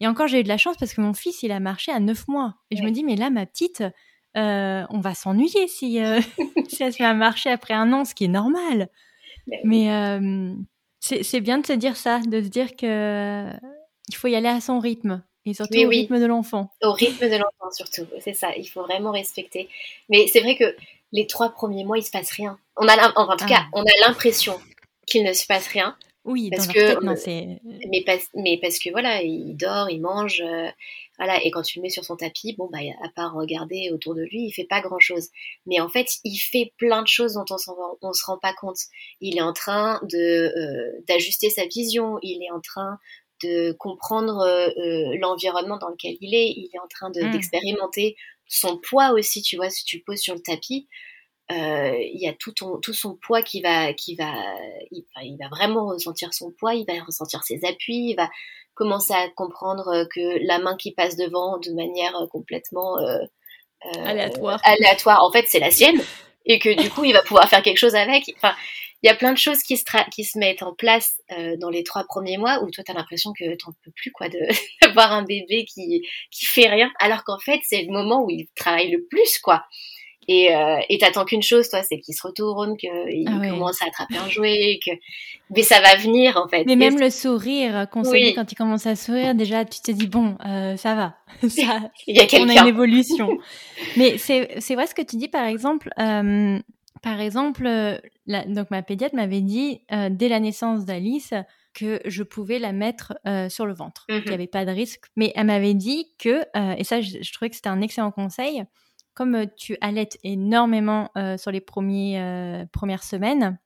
[0.00, 2.00] et encore, j'ai eu de la chance parce que mon fils, il a marché à
[2.00, 2.56] 9 mois.
[2.70, 3.82] Et je me dis, mais là, ma petite,
[4.36, 6.20] euh, on va s'ennuyer si, euh,
[6.68, 8.88] si elle se met à marcher après un an, ce qui est normal.
[9.64, 10.52] Mais euh,
[11.00, 13.46] c'est bien de se dire ça, de se dire que
[14.08, 15.22] il faut y aller à son rythme.
[15.46, 16.70] Et surtout au rythme de l'enfant.
[16.82, 18.06] Au rythme de l'enfant, surtout.
[18.20, 19.68] C'est ça, il faut vraiment respecter.
[20.10, 20.76] Mais c'est vrai que
[21.12, 22.58] les trois premiers mois, il se passe rien.
[22.76, 23.68] On a, en tout cas, ah.
[23.72, 24.58] on a l'impression
[25.06, 25.96] qu'il ne se passe rien.
[26.28, 27.14] Oui, parce que, non,
[27.90, 28.02] mais,
[28.34, 30.42] mais parce que voilà, il dort, il mange,
[31.18, 34.14] voilà, et quand tu le mets sur son tapis, bon, bah, à part regarder autour
[34.14, 35.30] de lui, il fait pas grand chose.
[35.66, 38.78] Mais en fait, il fait plein de choses dont on, on se rend pas compte.
[39.20, 42.98] Il est en train de, euh, d'ajuster sa vision, il est en train
[43.42, 47.30] de comprendre euh, euh, l'environnement dans lequel il est, il est en train de, mmh.
[47.32, 48.16] d'expérimenter
[48.46, 50.88] son poids aussi, tu vois, si tu le poses sur le tapis,
[51.50, 54.32] il y a tout, ton, tout son poids qui va, qui va,
[54.90, 58.28] il, il, va vraiment ressentir son poids, il va ressentir ses appuis, il va
[58.78, 63.18] commencer à comprendre euh, que la main qui passe devant de manière euh, complètement euh,
[64.04, 64.60] aléatoire.
[64.62, 66.00] aléatoire, en fait, c'est la sienne,
[66.46, 68.32] et que du coup, il va pouvoir faire quelque chose avec.
[68.36, 68.54] Enfin,
[69.02, 71.20] il y a plein de choses qui se, qui se mettent en place
[71.60, 74.10] dans les trois premiers mois où toi, tu as l'impression que tu n'en peux plus
[74.10, 74.26] quoi
[74.82, 78.48] d'avoir un bébé qui, qui fait rien, alors qu'en fait, c'est le moment où il
[78.56, 79.64] travaille le plus, quoi.
[80.28, 82.90] Et euh, t'attends qu'une chose, toi, c'est qu'il se retourne, qu'il
[83.26, 84.90] ah commence à attraper un jouet, que
[85.50, 86.64] mais ça va venir en fait.
[86.66, 90.06] Mais même le sourire qu'on se quand il commence à sourire, déjà tu te dis
[90.06, 91.14] bon, euh, ça va,
[91.48, 93.38] ça, il y a on a une évolution.
[93.96, 95.90] mais c'est c'est vrai ce que tu dis par exemple.
[95.98, 96.58] Euh,
[97.02, 97.68] par exemple,
[98.26, 101.32] la, donc ma pédiatre m'avait dit euh, dès la naissance d'Alice
[101.74, 105.04] que je pouvais la mettre euh, sur le ventre, qu'il n'y avait pas de risque.
[105.16, 108.10] Mais elle m'avait dit que, euh, et ça je, je trouvais que c'était un excellent
[108.10, 108.64] conseil,
[109.18, 113.58] comme tu allaites énormément sur les premiers, premières semaines,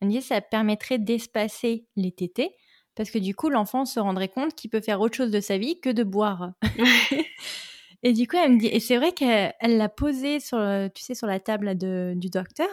[0.00, 2.54] me disait ça permettrait d'espacer les tétés
[2.94, 5.58] parce que du coup, l'enfant se rendrait compte qu'il peut faire autre chose de sa
[5.58, 6.52] vie que de boire.
[8.02, 10.58] et du coup, elle me dit, et c'est vrai qu'elle l'a posé sur,
[10.94, 12.68] tu sais, sur la table du docteur.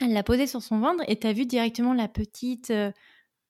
[0.00, 2.90] Elle l'a posé sur son ventre et tu as vu directement la petite, euh,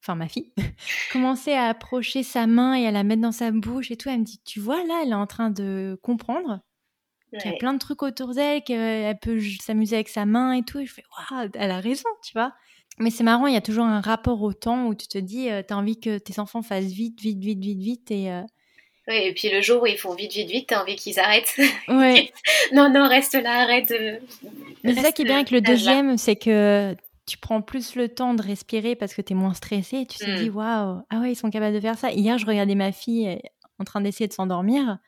[0.02, 0.52] enfin ma fille,
[1.12, 4.08] commencer à approcher sa main et à la mettre dans sa bouche et tout.
[4.08, 6.60] Elle me dit, tu vois, là, elle est en train de comprendre
[7.38, 10.62] qu'il y a plein de trucs autour d'elle, qu'elle peut s'amuser avec sa main et
[10.62, 10.78] tout.
[10.78, 12.52] Et je fais, waouh, elle a raison, tu vois.
[12.98, 15.50] Mais c'est marrant, il y a toujours un rapport au temps où tu te dis,
[15.50, 18.10] euh, tu as envie que tes enfants fassent vite, vite, vite, vite, vite.
[18.10, 18.42] Et, euh,
[19.08, 21.18] Oui, et puis le jour où ils font vite, vite, vite, tu as envie qu'ils
[21.18, 21.56] arrêtent.
[21.88, 22.30] Ouais.
[22.72, 23.92] non, non, reste là, arrête.
[24.84, 26.94] Mais c'est ça qui est bien avec le deuxième, c'est que
[27.26, 29.98] tu prends plus le temps de respirer parce que tu es moins stressé.
[29.98, 30.56] Et tu te dis, hmm.
[30.56, 32.10] waouh, ah ouais, ils sont capables de faire ça.
[32.10, 33.40] Hier, je regardais ma fille
[33.78, 34.98] en train d'essayer de s'endormir.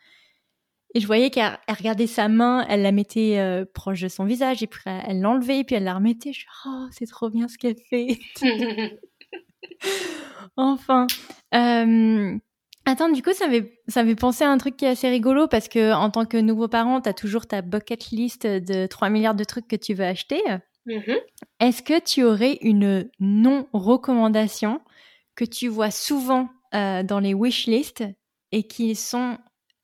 [0.95, 4.63] Et je voyais qu'elle regardait sa main, elle la mettait euh, proche de son visage,
[4.63, 6.33] et puis elle l'enlevait, puis elle la remettait.
[6.33, 8.19] Je suis oh, c'est trop bien ce qu'elle fait.
[10.57, 11.07] enfin.
[11.55, 12.37] Euh,
[12.85, 15.69] attends, du coup, ça m'avait, ça pensé à un truc qui est assez rigolo, parce
[15.69, 19.35] que en tant que nouveau parent, tu as toujours ta bucket list de 3 milliards
[19.35, 20.43] de trucs que tu veux acheter.
[20.87, 21.19] Mm-hmm.
[21.61, 24.81] Est-ce que tu aurais une non-recommandation
[25.37, 28.05] que tu vois souvent euh, dans les wish lists
[28.51, 29.39] et qui sont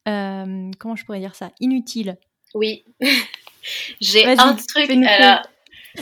[0.09, 1.51] euh, comment je pourrais dire ça?
[1.61, 2.17] Inutile.
[2.55, 2.85] Oui.
[4.01, 5.43] J'ai un truc, alors,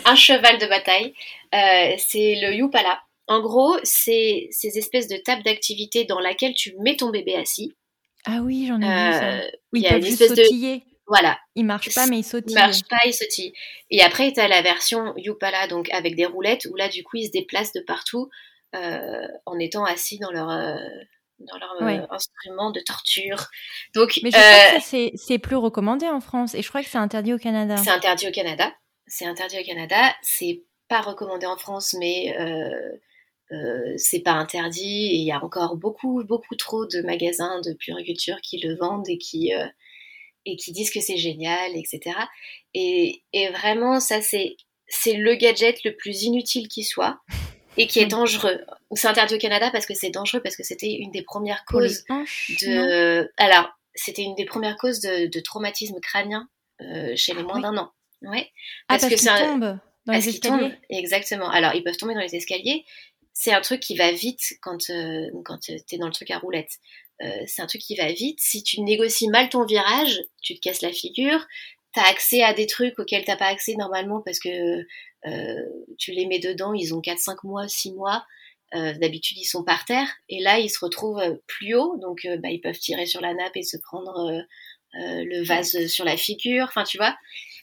[0.05, 1.15] un cheval de bataille.
[1.55, 3.01] Euh, c'est le Yupala.
[3.29, 7.75] En gros, c'est ces espèces de tables d'activité dans laquelle tu mets ton bébé assis.
[8.25, 9.35] Ah oui, j'en ai vu ça.
[9.35, 10.85] Euh, oui, il peut juste sautiller.
[11.09, 11.39] Voilà.
[11.55, 12.53] Il marche pas, mais il sautille.
[12.53, 13.53] Il marche pas, il sautille.
[13.91, 17.17] Et après, tu as la version Yupala, donc avec des roulettes, où là, du coup,
[17.17, 18.29] ils se déplacent de partout
[18.73, 20.51] en étant assis dans leur,
[21.39, 23.47] dans leur euh, instrument de torture.
[23.95, 26.89] Donc, mais je crois que euh, c'est plus recommandé en France et je crois que
[26.89, 27.77] c'est interdit au Canada.
[27.77, 28.73] C'est interdit au Canada.
[29.07, 30.15] C'est interdit au Canada.
[30.23, 35.09] C'est pas recommandé en France, mais euh, c'est pas interdit.
[35.13, 39.09] Et il y a encore beaucoup, beaucoup trop de magasins de puriculture qui le vendent
[39.09, 39.53] et qui
[40.49, 42.17] et qui disent que c'est génial, etc.
[42.73, 44.57] Et, et vraiment, ça c'est
[44.89, 47.21] c'est le gadget le plus inutile qui soit
[47.77, 48.61] et qui est dangereux.
[48.95, 52.05] C'est interdit au Canada parce que c'est dangereux, parce que c'était une des premières causes
[52.63, 53.31] de.
[53.37, 56.49] Alors, c'était une des premières causes de, traumatisme crânien
[56.81, 57.91] euh, chez les moins d'un an.
[58.23, 58.51] Ouais.
[58.89, 60.75] Parce, ah, parce qu'ils tombent dans les escaliers.
[60.91, 61.49] Exactement.
[61.51, 62.85] Alors, ils peuvent tomber dans les escaliers.
[63.33, 66.39] C'est un truc qui va vite quand, euh, quand tu es dans le truc à
[66.39, 66.71] roulette.
[67.23, 68.39] Euh, c'est un truc qui va vite.
[68.41, 71.47] Si tu négocies mal ton virage, tu te casses la figure,
[71.97, 74.81] tu as accès à des trucs auxquels t'as pas accès normalement parce que
[75.27, 75.63] euh,
[75.99, 78.25] tu les mets dedans, ils ont 4, 5 mois, 6 mois.
[78.75, 80.09] Euh, d'habitude, ils sont par terre.
[80.29, 81.99] Et là, ils se retrouvent euh, plus haut.
[81.99, 84.45] Donc, bah, ils peuvent tirer sur la nappe et se prendre
[84.95, 86.65] le vase sur la figure.
[86.65, 87.17] Enfin, tu vois.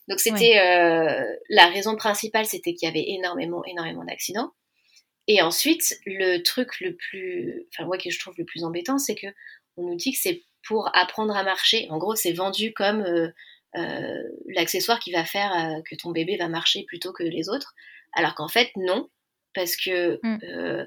[0.08, 0.56] Donc, c'était
[1.50, 4.52] la raison principale, c'était qu'il y avait énormément, énormément d'accidents.
[5.28, 9.16] Et ensuite, le truc le plus, enfin moi que je trouve le plus embêtant, c'est
[9.16, 9.28] que
[9.78, 11.88] on nous dit que c'est pour apprendre à marcher.
[11.90, 13.30] En gros, c'est vendu comme euh,
[14.48, 17.74] l'accessoire qui va faire euh, que ton bébé va marcher plutôt que les autres.
[18.14, 19.10] Alors qu'en fait, non,
[19.54, 20.40] parce que mm.
[20.44, 20.86] euh,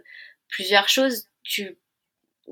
[0.48, 1.78] plusieurs choses, tu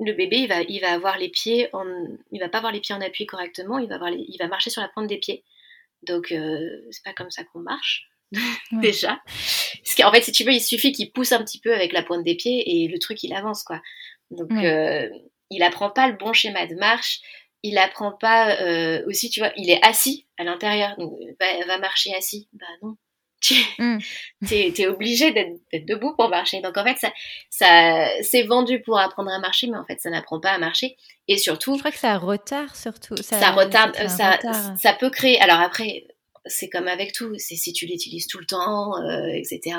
[0.01, 1.85] le bébé il va, il va avoir les pieds en,
[2.33, 4.69] il va pas avoir les pieds en appui correctement il va avoir il va marcher
[4.69, 5.45] sur la pointe des pieds.
[6.03, 6.35] Donc
[6.91, 8.11] c'est pas comme ça qu'on marche
[8.73, 9.21] déjà.
[9.25, 12.03] Parce qu'en fait si tu veux il suffit qu'il pousse un petit peu avec la
[12.03, 13.81] pointe des pieds et le truc il avance quoi.
[14.33, 14.51] Donc
[15.51, 17.21] il apprend pas le bon schéma de marche
[17.65, 21.79] il apprend pas euh, aussi, tu vois, il est assis à l'intérieur, donc va, va,
[21.79, 22.47] marcher assis.
[22.53, 22.97] Bah non,
[23.41, 23.99] tu mm.
[24.51, 26.61] es, obligé d'être debout pour marcher.
[26.61, 27.11] Donc en fait, ça,
[27.49, 30.97] ça c'est vendu pour apprendre à marcher, mais en fait, ça n'apprend pas à marcher.
[31.27, 33.17] Et surtout, je crois que ça retard surtout.
[33.17, 34.39] Ça, retarde, ça,
[34.79, 35.41] ça peut créer.
[35.41, 36.05] Alors après,
[36.45, 39.79] c'est comme avec tout, c'est si tu l'utilises tout le temps, euh, etc.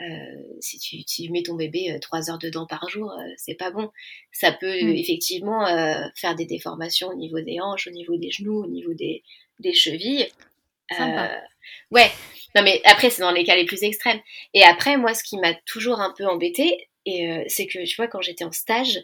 [0.00, 3.70] Euh, si tu, mets ton bébé euh, trois heures dedans par jour, euh, c'est pas
[3.70, 3.90] bon.
[4.32, 4.94] Ça peut mm.
[4.94, 5.66] effectivement
[6.14, 9.22] faire des déformations au niveau des hanches, au niveau des genoux, au niveau des,
[9.58, 10.28] des chevilles.
[11.90, 12.10] ouais,
[12.54, 14.20] non mais après c'est dans les cas les plus extrêmes.
[14.54, 18.06] Et après moi ce qui m'a toujours un peu embêté, et c'est que tu vois
[18.06, 19.00] quand j'étais en stage,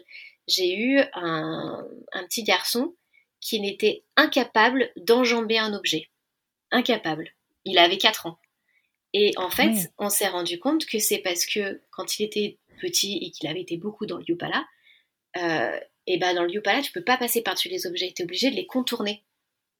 [0.47, 2.95] j'ai eu un, un petit garçon
[3.41, 6.09] qui n'était incapable d'enjamber un objet.
[6.71, 7.29] Incapable.
[7.65, 8.39] Il avait 4 ans.
[9.17, 13.17] Et en fait, on s'est rendu compte que c'est parce que quand il était petit
[13.21, 14.65] et qu'il avait été beaucoup dans le Yupala,
[15.37, 18.25] euh, et ben dans le Yupala, tu peux pas passer par-dessus les objets, tu es
[18.25, 19.23] obligé de les contourner.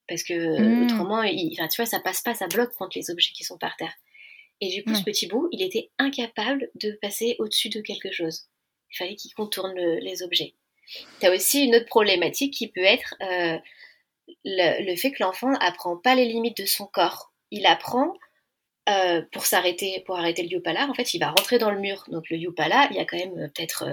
[0.08, 0.84] Parce que hmm.
[0.84, 3.76] autrement, il, tu vois, ça passe pas, ça bloque contre les objets qui sont par
[3.76, 3.92] terre.
[4.62, 8.46] Et du coup, ce petit bout, il était incapable de passer au-dessus de quelque chose.
[8.90, 10.54] Il fallait qu'il contourne les objets.
[11.20, 13.58] Tu as aussi une autre problématique qui peut être, euh,
[14.46, 17.34] le, fait que l'enfant apprend pas les limites de son corps.
[17.50, 18.14] Il apprend
[18.88, 20.88] euh, pour s'arrêter, pour arrêter le yupala.
[20.88, 22.04] En fait, il va rentrer dans le mur.
[22.08, 23.88] Donc le yupala, il y a quand même peut-être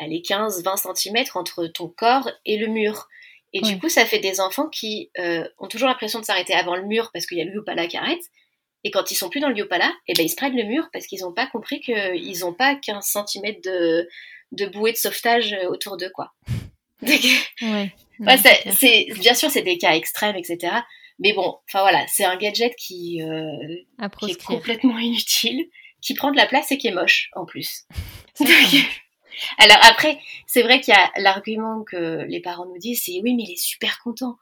[0.00, 3.08] les 15-20 cm entre ton corps et le mur.
[3.52, 5.10] Et du coup, ça fait des enfants qui
[5.58, 7.96] ont toujours l'impression de s'arrêter avant le mur parce qu'il y a le yupala qui
[7.96, 8.22] arrête.
[8.84, 10.88] Et quand ils sont plus dans le Yopala, eh ben, ils se prennent le mur
[10.92, 14.08] parce qu'ils n'ont pas compris qu'ils n'ont pas 15 cm de,
[14.52, 16.32] de bouée de sauvetage euh, autour d'eux, quoi.
[17.02, 20.74] ouais, c'est, bien sûr, c'est des cas extrêmes, etc.
[21.18, 25.68] Mais bon, enfin voilà, c'est un gadget qui, euh, qui est complètement inutile,
[26.00, 27.86] qui prend de la place et qui est moche, en plus.
[29.58, 33.34] Alors après, c'est vrai qu'il y a l'argument que les parents nous disent, c'est oui,
[33.34, 34.38] mais il est super content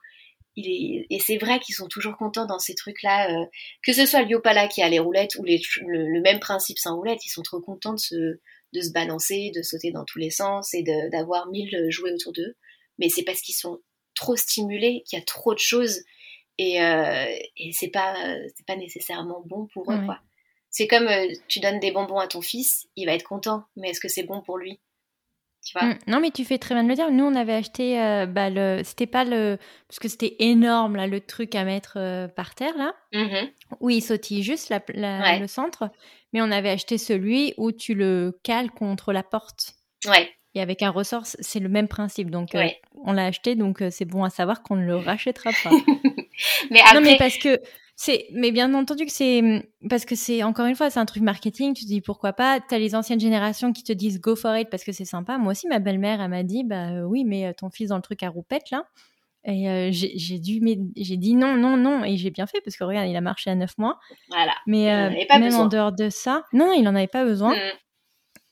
[0.56, 3.44] et c'est vrai qu'ils sont toujours contents dans ces trucs-là, euh,
[3.82, 7.24] que ce soit le Yopala qui a les roulettes ou le, même principe sans roulettes,
[7.26, 8.14] ils sont trop contents de se,
[8.72, 12.56] de se balancer, de sauter dans tous les sens et d'avoir mille jouets autour d'eux.
[12.98, 13.80] Mais c'est parce qu'ils sont
[14.14, 16.00] trop stimulés qu'il y a trop de choses
[16.58, 17.26] et, euh,
[17.56, 18.14] et c'est pas,
[18.66, 20.04] pas nécessairement bon pour eux.
[20.04, 20.18] quoi.
[20.70, 23.90] C'est comme euh, tu donnes des bonbons à ton fils, il va être content, mais
[23.90, 24.78] est-ce que c'est bon pour lui?
[25.74, 25.92] Mm.
[26.06, 27.10] non, mais tu fais très bien de le dire.
[27.10, 31.06] Nous, on avait acheté, euh, bah, le, c'était pas le, parce que c'était énorme là,
[31.06, 33.50] le truc à mettre euh, par terre là, mm-hmm.
[33.80, 35.90] où il sautille juste la, le centre.
[36.32, 39.74] Mais on avait acheté celui où tu le cales contre la porte.
[40.06, 40.30] Ouais.
[40.54, 42.30] Et avec un ressort, c'est le même principe.
[42.30, 42.66] Donc, euh,
[43.04, 45.70] on l'a acheté, donc c'est bon à savoir qu'on ne le rachètera pas.
[46.70, 46.94] mais après...
[46.94, 47.60] Non, mais parce que
[47.98, 51.22] c'est, mais bien entendu que c'est parce que c'est encore une fois, c'est un truc
[51.22, 51.72] marketing.
[51.72, 52.60] Tu te dis pourquoi pas?
[52.60, 55.38] T'as les anciennes générations qui te disent go for it parce que c'est sympa.
[55.38, 57.96] Moi aussi, ma belle-mère, elle m'a dit bah euh, oui, mais euh, ton fils dans
[57.96, 58.84] le truc à roupette là.
[59.44, 62.76] Et euh, j'ai dû, mais j'ai dit non, non, non, et j'ai bien fait parce
[62.76, 63.98] que regarde, il a marché à 9 mois.
[64.28, 64.52] Voilà.
[64.66, 67.54] Mais même en dehors de ça, non, il en avait pas besoin.
[67.54, 67.70] Mm.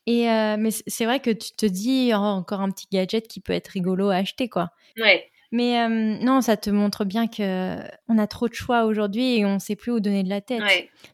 [0.06, 0.24] Et
[0.56, 3.68] mais c'est vrai que tu te dis oh, encore un petit gadget qui peut être
[3.68, 4.70] rigolo à acheter quoi.
[4.96, 5.28] Ouais.
[5.54, 7.76] Mais euh, non, ça te montre bien que
[8.08, 10.40] on a trop de choix aujourd'hui et on ne sait plus où donner de la
[10.40, 10.60] tête.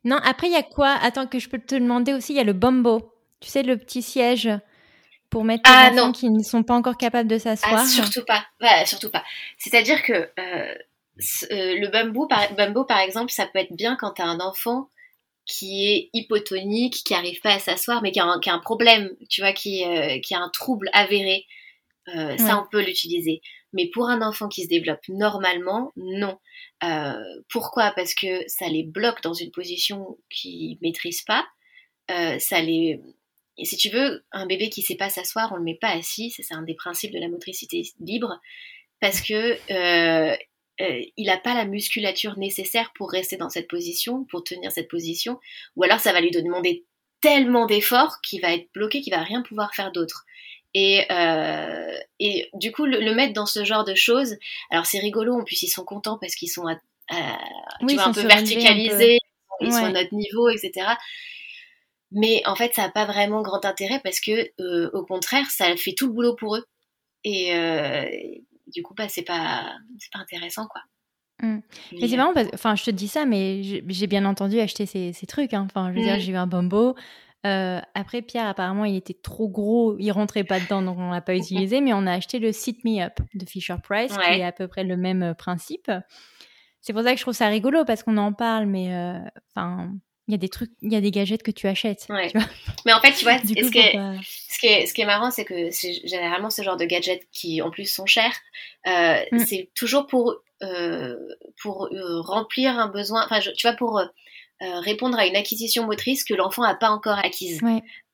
[0.02, 0.96] Non, après il y a quoi?
[1.02, 3.12] Attends que je peux te demander aussi, il y a le bombo.
[3.40, 4.48] Tu sais le petit siège
[5.28, 7.80] pour mettre les ah, enfants qui ne sont pas encore capables de s'asseoir?
[7.82, 8.46] Ah, surtout pas.
[8.62, 9.24] Ouais, surtout pas.
[9.58, 10.74] C'est-à-dire que euh, euh,
[11.78, 14.88] le bambou par, bambou, par exemple, ça peut être bien quand tu as un enfant
[15.44, 18.58] qui est hypotonique, qui n'arrive pas à s'asseoir, mais qui a, un, qui a, un,
[18.58, 19.84] problème, tu vois, qui,
[20.22, 21.44] qui a un trouble avéré.
[22.06, 23.42] Ça, on peut l'utiliser.
[23.72, 26.38] Mais pour un enfant qui se développe normalement, non.
[26.82, 27.14] Euh,
[27.48, 27.92] pourquoi?
[27.94, 31.46] Parce que ça les bloque dans une position qu'ils maîtrisent pas.
[32.10, 33.00] Euh, ça les
[33.62, 36.30] si tu veux, un bébé qui sait pas s'asseoir, on le met pas assis.
[36.30, 38.40] C'est un des principes de la motricité libre,
[39.00, 40.36] parce que euh,
[41.16, 45.38] il n'a pas la musculature nécessaire pour rester dans cette position, pour tenir cette position,
[45.76, 46.86] ou alors ça va lui demander
[47.20, 50.24] tellement d'efforts qu'il va être bloqué, qu'il va rien pouvoir faire d'autre.
[50.74, 54.36] Et, euh, et du coup, le, mettre dans ce genre de choses,
[54.70, 56.76] alors c'est rigolo, en plus ils sont contents parce qu'ils sont, à,
[57.86, 59.18] tu vois, un peu verticalisés,
[59.60, 60.86] ils sont à notre niveau, etc.
[62.12, 65.76] Mais en fait, ça n'a pas vraiment grand intérêt parce que, euh, au contraire, ça
[65.76, 66.64] fait tout le boulot pour eux.
[67.22, 68.04] Et euh,
[68.66, 69.72] du coup, bah, c'est pas,
[70.12, 70.82] pas intéressant, quoi.
[71.42, 71.60] Mmh.
[72.00, 75.26] Mais c'est marrant, enfin, je te dis ça, mais j'ai bien entendu acheter ces, ces
[75.26, 75.54] trucs.
[75.54, 75.66] Hein.
[75.70, 76.20] Enfin, je veux dire, mmh.
[76.20, 76.94] j'ai eu un bombo.
[77.46, 81.22] Euh, après, Pierre, apparemment, il était trop gros, il rentrait pas dedans, donc on l'a
[81.22, 84.44] pas utilisé, mais on a acheté le Sit Me Up de Fisher Price, qui est
[84.44, 85.90] à peu près le même euh, principe.
[86.82, 89.18] C'est pour ça que je trouve ça rigolo, parce qu'on en parle, mais euh,
[89.54, 89.90] enfin.
[90.28, 92.06] il y a des trucs, il y a des gadgets que tu achètes.
[92.84, 96.06] mais en fait, tu vois, ce, qui est, ce, qui est, marrant, c'est que c'est
[96.06, 98.36] généralement ce genre de gadgets qui, en plus, sont chers.
[98.86, 99.38] Mm.
[99.38, 100.42] C'est toujours pour,
[101.62, 101.88] pour
[102.20, 104.02] remplir un besoin, enfin, tu vois, pour
[104.60, 107.60] répondre à une acquisition motrice que l'enfant n'a pas encore acquise.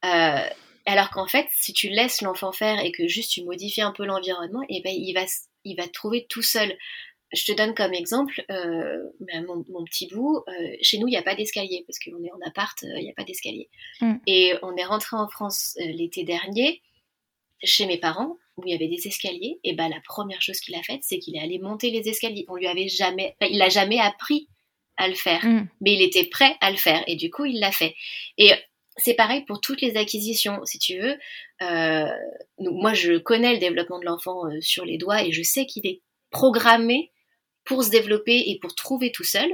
[0.05, 0.49] Euh,
[0.87, 4.05] alors qu'en fait, si tu laisses l'enfant faire et que juste tu modifies un peu
[4.05, 5.25] l'environnement, et eh ben il va
[5.65, 6.77] il va te trouver tout seul.
[7.33, 10.45] Je te donne comme exemple euh, ben, mon, petit bout.
[10.81, 13.15] chez nous, il n'y a pas d'escalier parce qu'on est en appart, il n'y a
[13.15, 13.69] pas d'escalier.
[14.01, 14.15] Mm.
[14.29, 16.83] Et on est rentré en France l'été dernier
[17.65, 19.59] chez mes parents où il y avait des escaliers.
[19.65, 22.45] Et ben la première chose qu'il a faite, c'est qu'il est allé monter les escaliers.
[22.49, 24.49] On lui avait jamais, il l'a jamais appris
[24.97, 25.69] à le faire, mm.
[25.81, 27.95] mais il était prêt à le faire et du coup il l'a fait.
[28.39, 28.53] Et
[28.97, 31.17] c'est pareil pour toutes les acquisitions, si tu veux.
[31.63, 32.11] Euh,
[32.59, 35.87] moi, je connais le développement de l'enfant euh, sur les doigts et je sais qu'il
[35.87, 37.13] est programmé
[37.65, 39.51] pour se développer et pour trouver tout seul.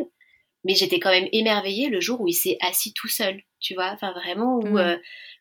[0.64, 3.90] Mais j'étais quand même émerveillée le jour où il s'est assis tout seul, tu vois.
[3.92, 4.78] Enfin, vraiment, où, mm.
[4.78, 4.96] euh,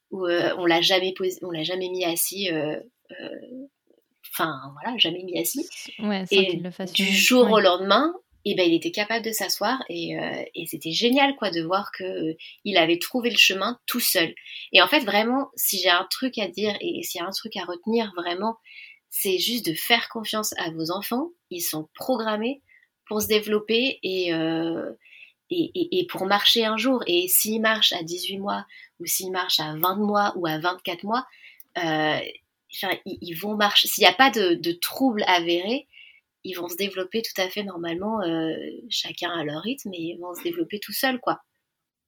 [0.09, 2.49] où on l'a jamais posé, on l'a jamais mis assis.
[4.33, 5.67] Enfin, voilà, jamais mis assis.
[6.31, 6.59] et
[6.93, 8.13] du jour au lendemain,
[8.45, 11.91] et ben il était capable de s'asseoir et, euh, et c'était génial quoi de voir
[11.91, 12.33] que euh,
[12.63, 14.33] il avait trouvé le chemin tout seul.
[14.71, 17.31] Et en fait vraiment, si j'ai un truc à dire et s'il y a un
[17.31, 18.57] truc à retenir vraiment,
[19.09, 21.29] c'est juste de faire confiance à vos enfants.
[21.49, 22.61] Ils sont programmés
[23.05, 24.89] pour se développer et, euh,
[25.49, 27.03] et, et, pour marcher un jour.
[27.07, 28.65] Et s'ils marchent à 18 mois
[28.99, 31.27] ou s'ils marchent à 20 mois ou à 24 mois,
[31.77, 32.19] euh,
[32.73, 33.89] enfin, ils, vont marcher.
[33.89, 35.87] S'il n'y a pas de, de troubles avérés,
[36.43, 38.55] ils vont se développer tout à fait normalement, euh,
[38.89, 41.41] chacun à leur rythme, et ils vont se développer tout seuls, quoi.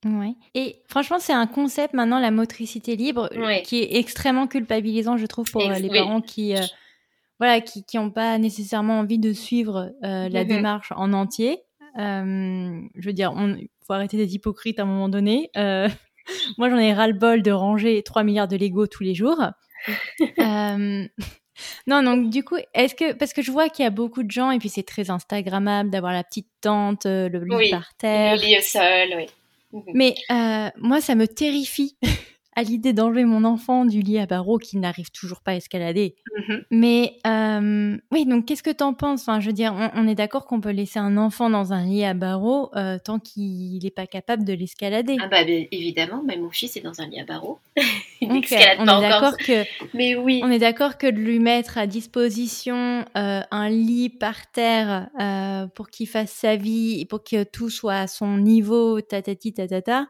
[0.05, 0.33] Ouais.
[0.53, 3.29] Et franchement, c'est un concept maintenant, la motricité libre,
[3.63, 6.55] qui est extrêmement culpabilisant, je trouve, pour les parents qui,
[7.39, 10.47] voilà, qui n'ont pas nécessairement envie de suivre euh, la mhm.
[10.47, 11.59] démarche en entier.
[11.99, 15.49] Euh, je veux dire, il faut arrêter d'être hypocrite à un moment donné.
[15.57, 15.89] Euh,
[16.57, 19.41] moi, j'en ai ras-le-bol de ranger 3 milliards de Lego tous les jours.
[21.87, 24.31] non, donc du coup, est-ce que parce que je vois qu'il y a beaucoup de
[24.31, 28.41] gens et puis c'est très instagrammable d'avoir la petite tente, le lit par terre, le
[28.41, 29.25] lit au sol, oui.
[29.71, 29.83] Mhm.
[29.93, 30.15] Mais
[30.77, 31.97] moi, ça me terrifie
[32.55, 36.15] à l'idée d'enlever mon enfant du lit à barreaux qui n'arrive toujours pas à escalader.
[36.37, 36.63] Mm-hmm.
[36.71, 39.21] Mais euh, oui, donc qu'est-ce que tu en penses?
[39.21, 42.03] Enfin, je veux dire, on, est d'accord qu'on peut laisser un enfant dans un lit
[42.03, 45.17] à barreaux euh, tant qu'il n'est pas capable de l'escalader.
[45.19, 47.59] Ah bah évidemment, mais mon fils est dans un lit à barreaux.
[48.21, 51.39] Il n'escalade pas on est d'accord que, mais oui, on est d'accord que de lui
[51.39, 55.09] mettre à disposition euh, un lit par terre
[55.75, 60.07] pour qu'il fasse sa vie pour que tout soit à son niveau, tatati tatata.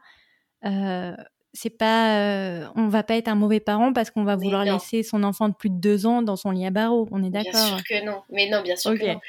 [0.64, 1.14] Euh,
[1.54, 5.04] c'est pas, euh, on va pas être un mauvais parent parce qu'on va vouloir laisser
[5.04, 7.08] son enfant de plus de deux ans dans son lit à barreaux.
[7.12, 7.52] On est d'accord.
[7.52, 8.22] Bien sûr que non.
[8.30, 9.20] Mais non, bien sûr que non.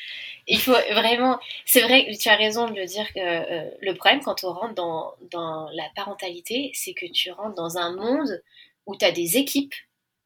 [0.47, 1.39] Il faut vraiment.
[1.65, 4.73] C'est vrai, tu as raison de le dire que euh, le problème quand on rentre
[4.73, 8.41] dans, dans la parentalité, c'est que tu rentres dans un monde
[8.87, 9.75] où tu as des équipes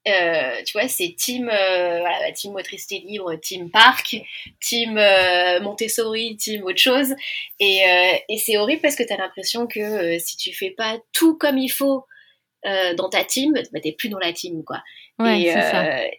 [0.09, 4.17] euh, tu vois, c'est team, euh, voilà, team motricité libre, team parc,
[4.61, 7.13] team euh, Montessori, team autre chose.
[7.59, 7.81] Et,
[8.29, 11.57] et c'est horrible parce que tu as l'impression que si tu fais pas tout comme
[11.57, 12.05] il faut
[12.63, 14.83] dans ta team, bah, t'es plus dans la team, quoi.
[15.25, 15.47] et,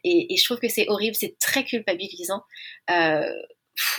[0.04, 2.42] et, et, je trouve que c'est horrible, c'est très culpabilisant.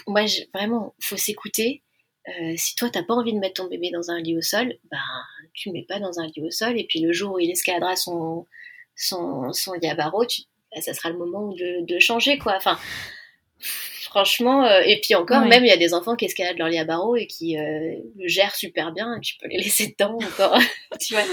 [0.08, 1.84] moi, vraiment, faut s'écouter.
[2.56, 5.00] si toi t'as pas envie de mettre ton bébé dans un lit au sol, ben
[5.54, 6.80] tu le mets pas dans un lit au sol.
[6.80, 8.46] Et puis le jour où il escaladera son
[8.96, 10.26] son, son Yabaro,
[10.74, 12.56] bah, ça sera le moment de, de changer, quoi.
[12.56, 12.78] Enfin,
[14.12, 17.16] franchement, euh, et puis encore, même il y a des enfants qui escaladent leur Yabaro
[17.16, 20.60] et qui euh, le gèrent super bien, et tu peux les laisser dedans encore,
[21.00, 21.24] tu vois.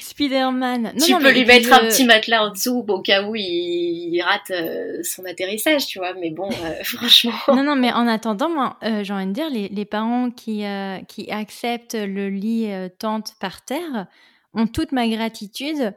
[0.00, 0.92] Spider-Man.
[1.02, 5.02] tu peux lui mettre un petit matelas en dessous au cas où il, rate euh,
[5.04, 6.50] son atterrissage, tu vois, mais bon,
[6.82, 7.32] franchement.
[7.48, 10.64] Non, non, mais en attendant, moi, j'ai envie de dire, les, les parents qui,
[11.08, 14.06] qui acceptent le lit tente par terre
[14.52, 15.94] ont toute ma gratitude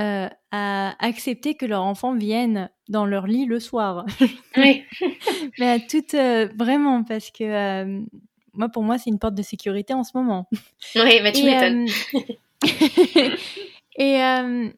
[0.00, 4.04] euh, à accepter que leur enfant vienne dans leur lit le soir.
[4.56, 4.84] Oui.
[5.58, 8.00] Mais à toute euh, vraiment parce que euh,
[8.52, 10.48] moi pour moi c'est une porte de sécurité en ce moment.
[10.94, 11.86] Oui, mais tu m'étonnes.
[13.96, 14.20] et,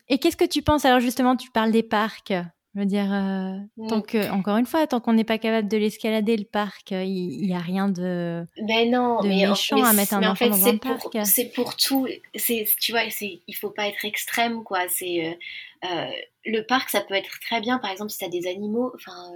[0.09, 0.87] et qu'est-ce que tu penses?
[0.87, 2.33] Alors justement tu parles des parcs
[2.77, 3.57] je veux dire, euh,
[3.89, 7.03] tant que, encore une fois, tant qu'on n'est pas capable de l'escalader le parc, euh,
[7.03, 10.77] il n'y a rien de, ben non, mais méchant à mettre un enfant dans un
[10.77, 11.16] parc.
[11.24, 12.07] C'est pour tout.
[12.35, 14.81] Tu vois, il faut pas être extrême, quoi.
[14.91, 15.39] C'est
[15.85, 16.07] euh,
[16.45, 17.79] le parc, ça peut être très bien.
[17.79, 19.33] Par exemple, si tu as des animaux, enfin,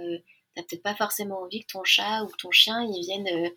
[0.55, 3.51] t'as peut-être pas forcément envie que ton chat ou ton chien ils viennent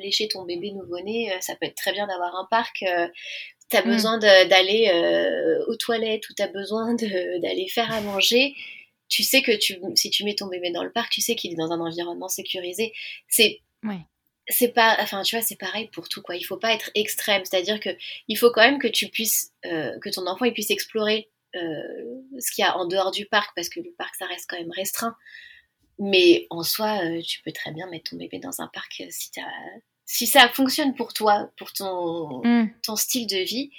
[0.00, 1.30] lécher ton bébé nouveau-né.
[1.40, 2.84] ça peut être très bien d'avoir un parc.
[3.68, 3.90] tu as mm.
[3.90, 4.90] besoin d'aller
[5.68, 8.54] aux toilettes ou tu as besoin d'aller faire à manger
[9.08, 11.52] tu sais que tu, si tu mets ton bébé dans le parc, tu sais qu'il
[11.52, 12.92] est dans un environnement sécurisé.
[13.28, 13.60] C'est
[14.48, 16.36] c'est pas, enfin tu vois, c'est pareil pour tout quoi.
[16.36, 17.90] Il faut pas être extrême, c'est-à-dire que
[18.28, 21.82] il faut quand même que tu puisses, euh, que ton enfant il puisse explorer euh,
[22.38, 24.58] ce qu'il y a en dehors du parc, parce que le parc ça reste quand
[24.58, 25.16] même restreint.
[25.98, 29.30] Mais en soi, euh, tu peux très bien mettre ton bébé dans un parc si
[30.08, 32.70] si ça fonctionne pour toi, pour ton mm.
[32.84, 33.72] ton style de vie,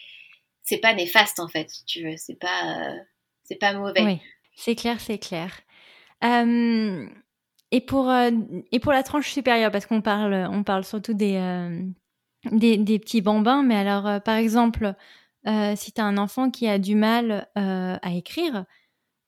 [0.63, 1.69] c'est pas néfaste en fait.
[1.85, 2.93] Tu veux, c'est pas
[3.43, 4.03] c'est pas mauvais.
[4.03, 4.19] Oui.
[4.57, 5.51] C'est clair, c'est clair.
[6.23, 8.11] et, pour,
[8.71, 11.39] et pour la tranche supérieure, parce qu'on parle, on parle surtout des,
[12.51, 14.95] des, des, petits bambins, mais alors, par exemple,
[15.45, 18.65] si tu as un enfant qui a du mal à écrire,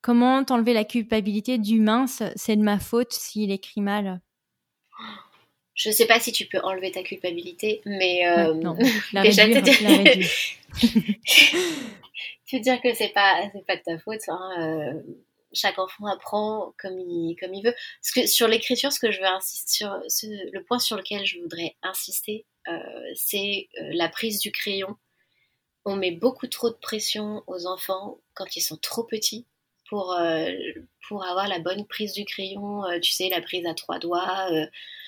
[0.01, 4.21] comment t'enlever la culpabilité du mince C'est de ma faute s'il écrit mal?
[5.75, 8.23] Je ne sais pas si tu peux enlever ta culpabilité, mais
[8.55, 8.75] non,
[9.13, 10.03] la déjà réduire, la
[12.49, 14.27] tu veux dire que c'est pas c'est pas de ta faute.
[14.27, 15.01] Hein, euh,
[15.53, 17.75] chaque enfant apprend comme il comme il veut.
[18.01, 21.39] Parce que sur l'écriture, ce que je veux insister sur le point sur lequel je
[21.39, 22.73] voudrais insister, euh,
[23.13, 24.95] c'est euh, la prise du crayon.
[25.85, 29.45] On met beaucoup trop de pression aux enfants quand ils sont trop petits
[29.87, 30.15] pour,
[31.07, 34.47] pour avoir la bonne prise du crayon, tu sais, la prise à trois doigts,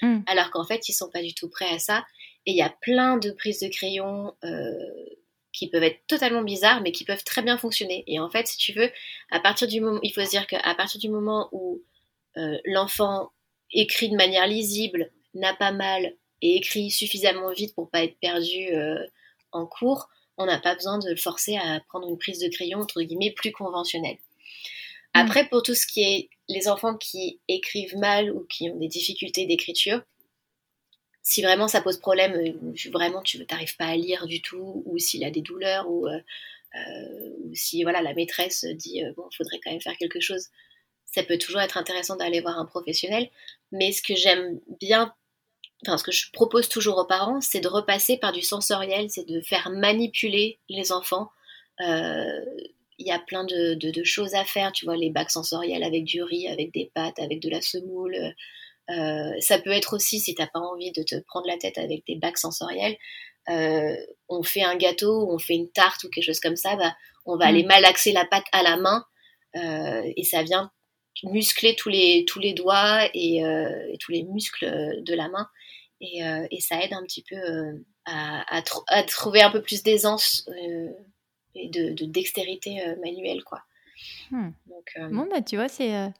[0.02, 0.22] mm.
[0.26, 2.04] alors qu'en fait, ils sont pas du tout prêts à ça.
[2.48, 4.34] Et il y a plein de prises de crayon
[5.62, 8.04] qui peuvent être totalement bizarres, mais qui peuvent très bien fonctionner.
[8.08, 8.90] Et en fait, si tu veux,
[9.30, 11.84] à partir du moment, il faut se dire qu'à partir du moment où
[12.66, 13.30] l'enfant
[13.72, 18.70] écrit de manière lisible, n'a pas mal et écrit suffisamment vite pour pas être perdu
[19.52, 22.80] en cours, on n'a pas besoin de le forcer à prendre une prise de crayon
[22.80, 24.16] entre guillemets plus conventionnelle.
[25.14, 25.20] Mm.
[25.20, 28.88] Après, pour tout ce qui est les enfants qui écrivent mal ou qui ont des
[28.88, 30.02] difficultés d'écriture,
[31.24, 34.98] si vraiment ça pose problème, euh, vraiment tu n'arrives pas à lire du tout, ou
[34.98, 36.20] s'il a des douleurs, ou, euh,
[36.76, 40.48] euh, si voilà la maîtresse dit bon, faudrait quand même faire quelque chose,
[41.06, 43.30] ça peut toujours être intéressant d'aller voir un professionnel.
[43.72, 45.14] Mais ce que j'aime bien,
[45.86, 49.28] enfin ce que je propose toujours aux parents, c'est de repasser par du sensoriel, c'est
[49.28, 51.32] de faire manipuler les enfants
[51.80, 54.72] il y a plein de, choses à faire.
[54.72, 58.16] Tu vois, les bacs sensoriels avec du riz, avec des pâtes, avec de la semoule.
[58.90, 61.78] Euh, ça peut être aussi, si tu n'as pas envie de te prendre la tête
[61.78, 62.98] avec des bacs sensoriels,
[63.50, 63.96] euh,
[64.30, 67.38] on fait un gâteau, on fait une tarte ou quelque chose comme ça, bah, on
[67.38, 67.68] va aller mm.
[67.68, 69.06] malaxer la pâte à la main
[69.56, 70.72] euh, et ça vient
[71.24, 73.44] muscler tous les, tous les doigts et,
[74.00, 75.48] tous les muscles de la main.
[76.00, 76.22] Et,
[76.62, 77.38] ça aide un petit peu
[78.06, 78.58] à,
[78.88, 80.50] à, trouver un peu plus d'aisance
[81.54, 83.62] et de, dextérité manuelle, quoi.
[84.32, 84.52] Hmm.
[85.12, 86.12] Bon, bah, tu vois, c'est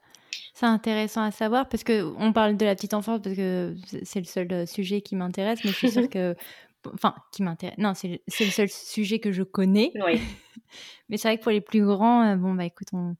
[0.54, 3.74] c'est intéressant à savoir parce que on parle de la petite enfance parce que
[4.04, 6.34] c'est le seul sujet qui m'intéresse, mais je suis sûre que.
[6.94, 7.78] Enfin, qui m'intéresse.
[7.78, 9.92] Non, c'est le seul sujet que je connais.
[10.04, 10.20] Oui.
[11.08, 13.14] mais c'est vrai que pour les plus grands, bon, bah écoute, on,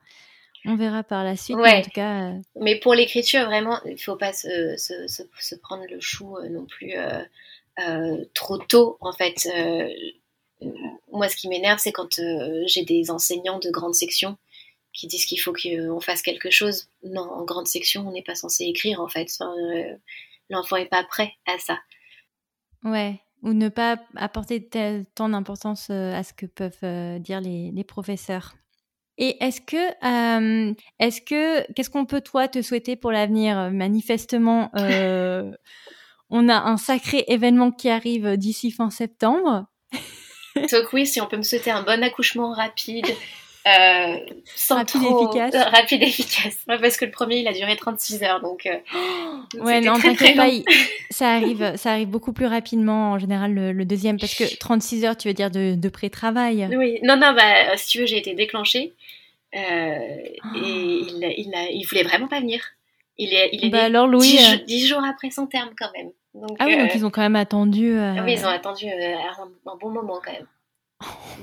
[0.64, 1.57] on verra par la suite.
[1.59, 2.33] Mais en tout cas.
[2.61, 6.66] Mais pour l'écriture, vraiment, il ne faut pas se, se, se, prendre le chou non
[6.66, 6.95] plus
[8.35, 9.47] trop tôt, en fait
[11.12, 14.37] moi, ce qui m'énerve, c'est quand euh, j'ai des enseignants de grande section
[14.93, 16.88] qui disent qu'il faut qu'on fasse quelque chose.
[17.03, 19.28] Non, en grande section, on n'est pas censé écrire, en fait.
[19.40, 19.97] Euh,
[20.51, 21.78] l'enfant n'est pas prêt à ça.
[22.84, 24.68] Ouais, ou ne pas apporter
[25.14, 28.55] tant d'importance euh, à ce que peuvent dire les, professeurs.
[29.18, 33.70] Et est-ce que, est-ce que, qu'est-ce qu'on peut toi te souhaiter pour l'avenir?
[33.70, 34.70] Manifestement,
[36.30, 39.66] on a un sacré événement qui arrive d'ici fin septembre.
[40.55, 43.07] Donc oui, si on peut me souhaiter un bon accouchement rapide,
[43.67, 44.17] euh,
[44.57, 45.31] sans rapide trop...
[45.31, 45.55] efficace.
[45.55, 46.57] Euh, rapide efficace.
[46.67, 48.67] parce que le premier, il a duré 36 heures, donc.
[48.67, 48.79] Euh,
[49.61, 50.49] ouais, non, t'inquiète pas,
[51.11, 55.17] ça arrive, ça arrive beaucoup plus rapidement en général le, deuxième, parce que 36 heures,
[55.17, 56.69] tu veux dire de, de pré-travail.
[56.77, 58.93] Oui, non, non, bah si tu veux, j'ai été déclenchée
[59.53, 59.59] et
[60.57, 62.63] il, il, il, voulait vraiment pas venir.
[63.19, 66.11] Il est, il est bah alors, Louis, 10, jours après son terme quand même
[66.59, 67.95] ah oui, donc ils ont quand même attendu.
[68.25, 70.47] Oui, ils ont attendu un, bon moment quand même.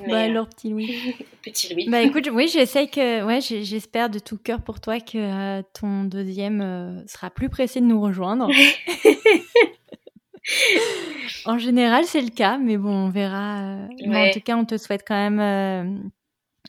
[0.07, 1.15] Bah alors, petit Louis.
[1.43, 1.89] petit Louis.
[1.89, 7.03] Bah écoute, oui, j'essaye que, ouais, j'espère de tout cœur pour toi que ton deuxième
[7.07, 8.49] sera plus pressé de nous rejoindre.
[11.45, 13.77] en général, c'est le cas, mais bon, on verra.
[14.05, 16.11] en tout cas, on te souhaite quand même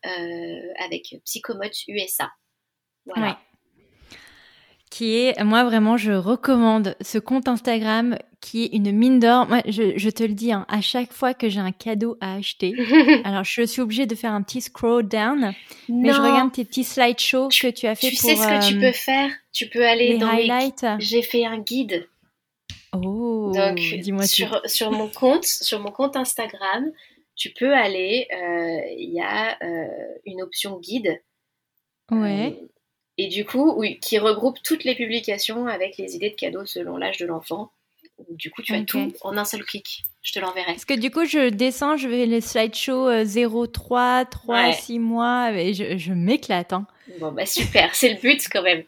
[0.78, 2.30] avec Psychomote USA.
[3.06, 3.40] Voilà
[4.90, 9.46] qui est, moi vraiment, je recommande ce compte Instagram qui est une mine d'or.
[9.46, 12.34] Moi, je, je, te le dis, hein, à chaque fois que j'ai un cadeau à
[12.34, 12.74] acheter,
[13.24, 15.54] alors je suis obligée de faire un petit scroll down,
[15.88, 18.30] mais je regarde tes petits slideshows que tu as fait tu pour.
[18.30, 19.30] Sais ce que tu euh, peux faire?
[19.52, 20.84] Tu peux aller dans highlights.
[20.98, 22.08] J'ai fait un guide.
[22.92, 23.52] Oh.
[23.54, 26.90] Donc, dis-moi sur, sur mon compte, sur mon compte Instagram,
[27.36, 28.26] tu peux aller.
[28.32, 29.86] Euh, il y a euh,
[30.26, 31.22] une option guide.
[32.10, 32.58] Ouais
[33.24, 36.96] et du coup, oui, qui regroupe toutes les publications avec les idées de cadeaux selon
[36.96, 37.70] l'âge de l'enfant
[38.28, 40.04] du coup, tu as tout en un seul clic.
[40.22, 40.72] Je te l'enverrai.
[40.72, 45.52] Parce que du coup, je descends, je vais les slideshows 0, 3, 3, 6 mois,
[45.52, 46.72] et je, m'éclate.
[46.72, 46.86] Hein.
[47.18, 48.82] Bon, bah super, c'est le but quand même.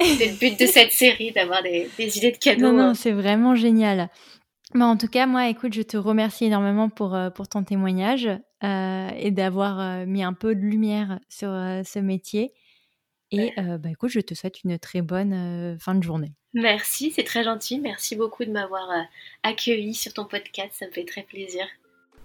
[0.00, 2.62] C'est le but de cette série, d'avoir des, idées de cadeaux.
[2.62, 2.94] Non, non, hein.
[2.94, 4.08] c'est vraiment génial.
[4.74, 8.28] Mais en tout cas, moi, écoute, je te remercie énormément pour, euh, pour ton témoignage
[8.64, 12.52] euh, et d'avoir euh, mis un peu de lumière sur ce métier.
[13.32, 16.32] Et bah, écoute, je te souhaite une très bonne fin de journée.
[16.54, 17.80] Merci, c'est très gentil.
[17.80, 18.88] Merci beaucoup de m'avoir
[19.42, 20.70] accueilli sur ton podcast.
[20.74, 21.66] Ça me fait très plaisir.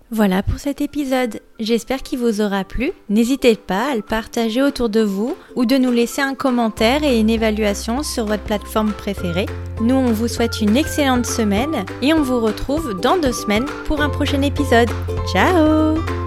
[0.10, 1.42] Voilà pour cet épisode.
[1.60, 2.92] J'espère qu'il vous aura plu.
[3.10, 7.20] N'hésitez pas à le partager autour de vous ou de nous laisser un commentaire et
[7.20, 9.48] une évaluation sur votre plateforme préférée.
[9.82, 14.02] Nous, on vous souhaite une excellente semaine et on vous retrouve dans deux semaines pour
[14.02, 14.90] un prochain épisode.
[15.34, 16.27] Ciao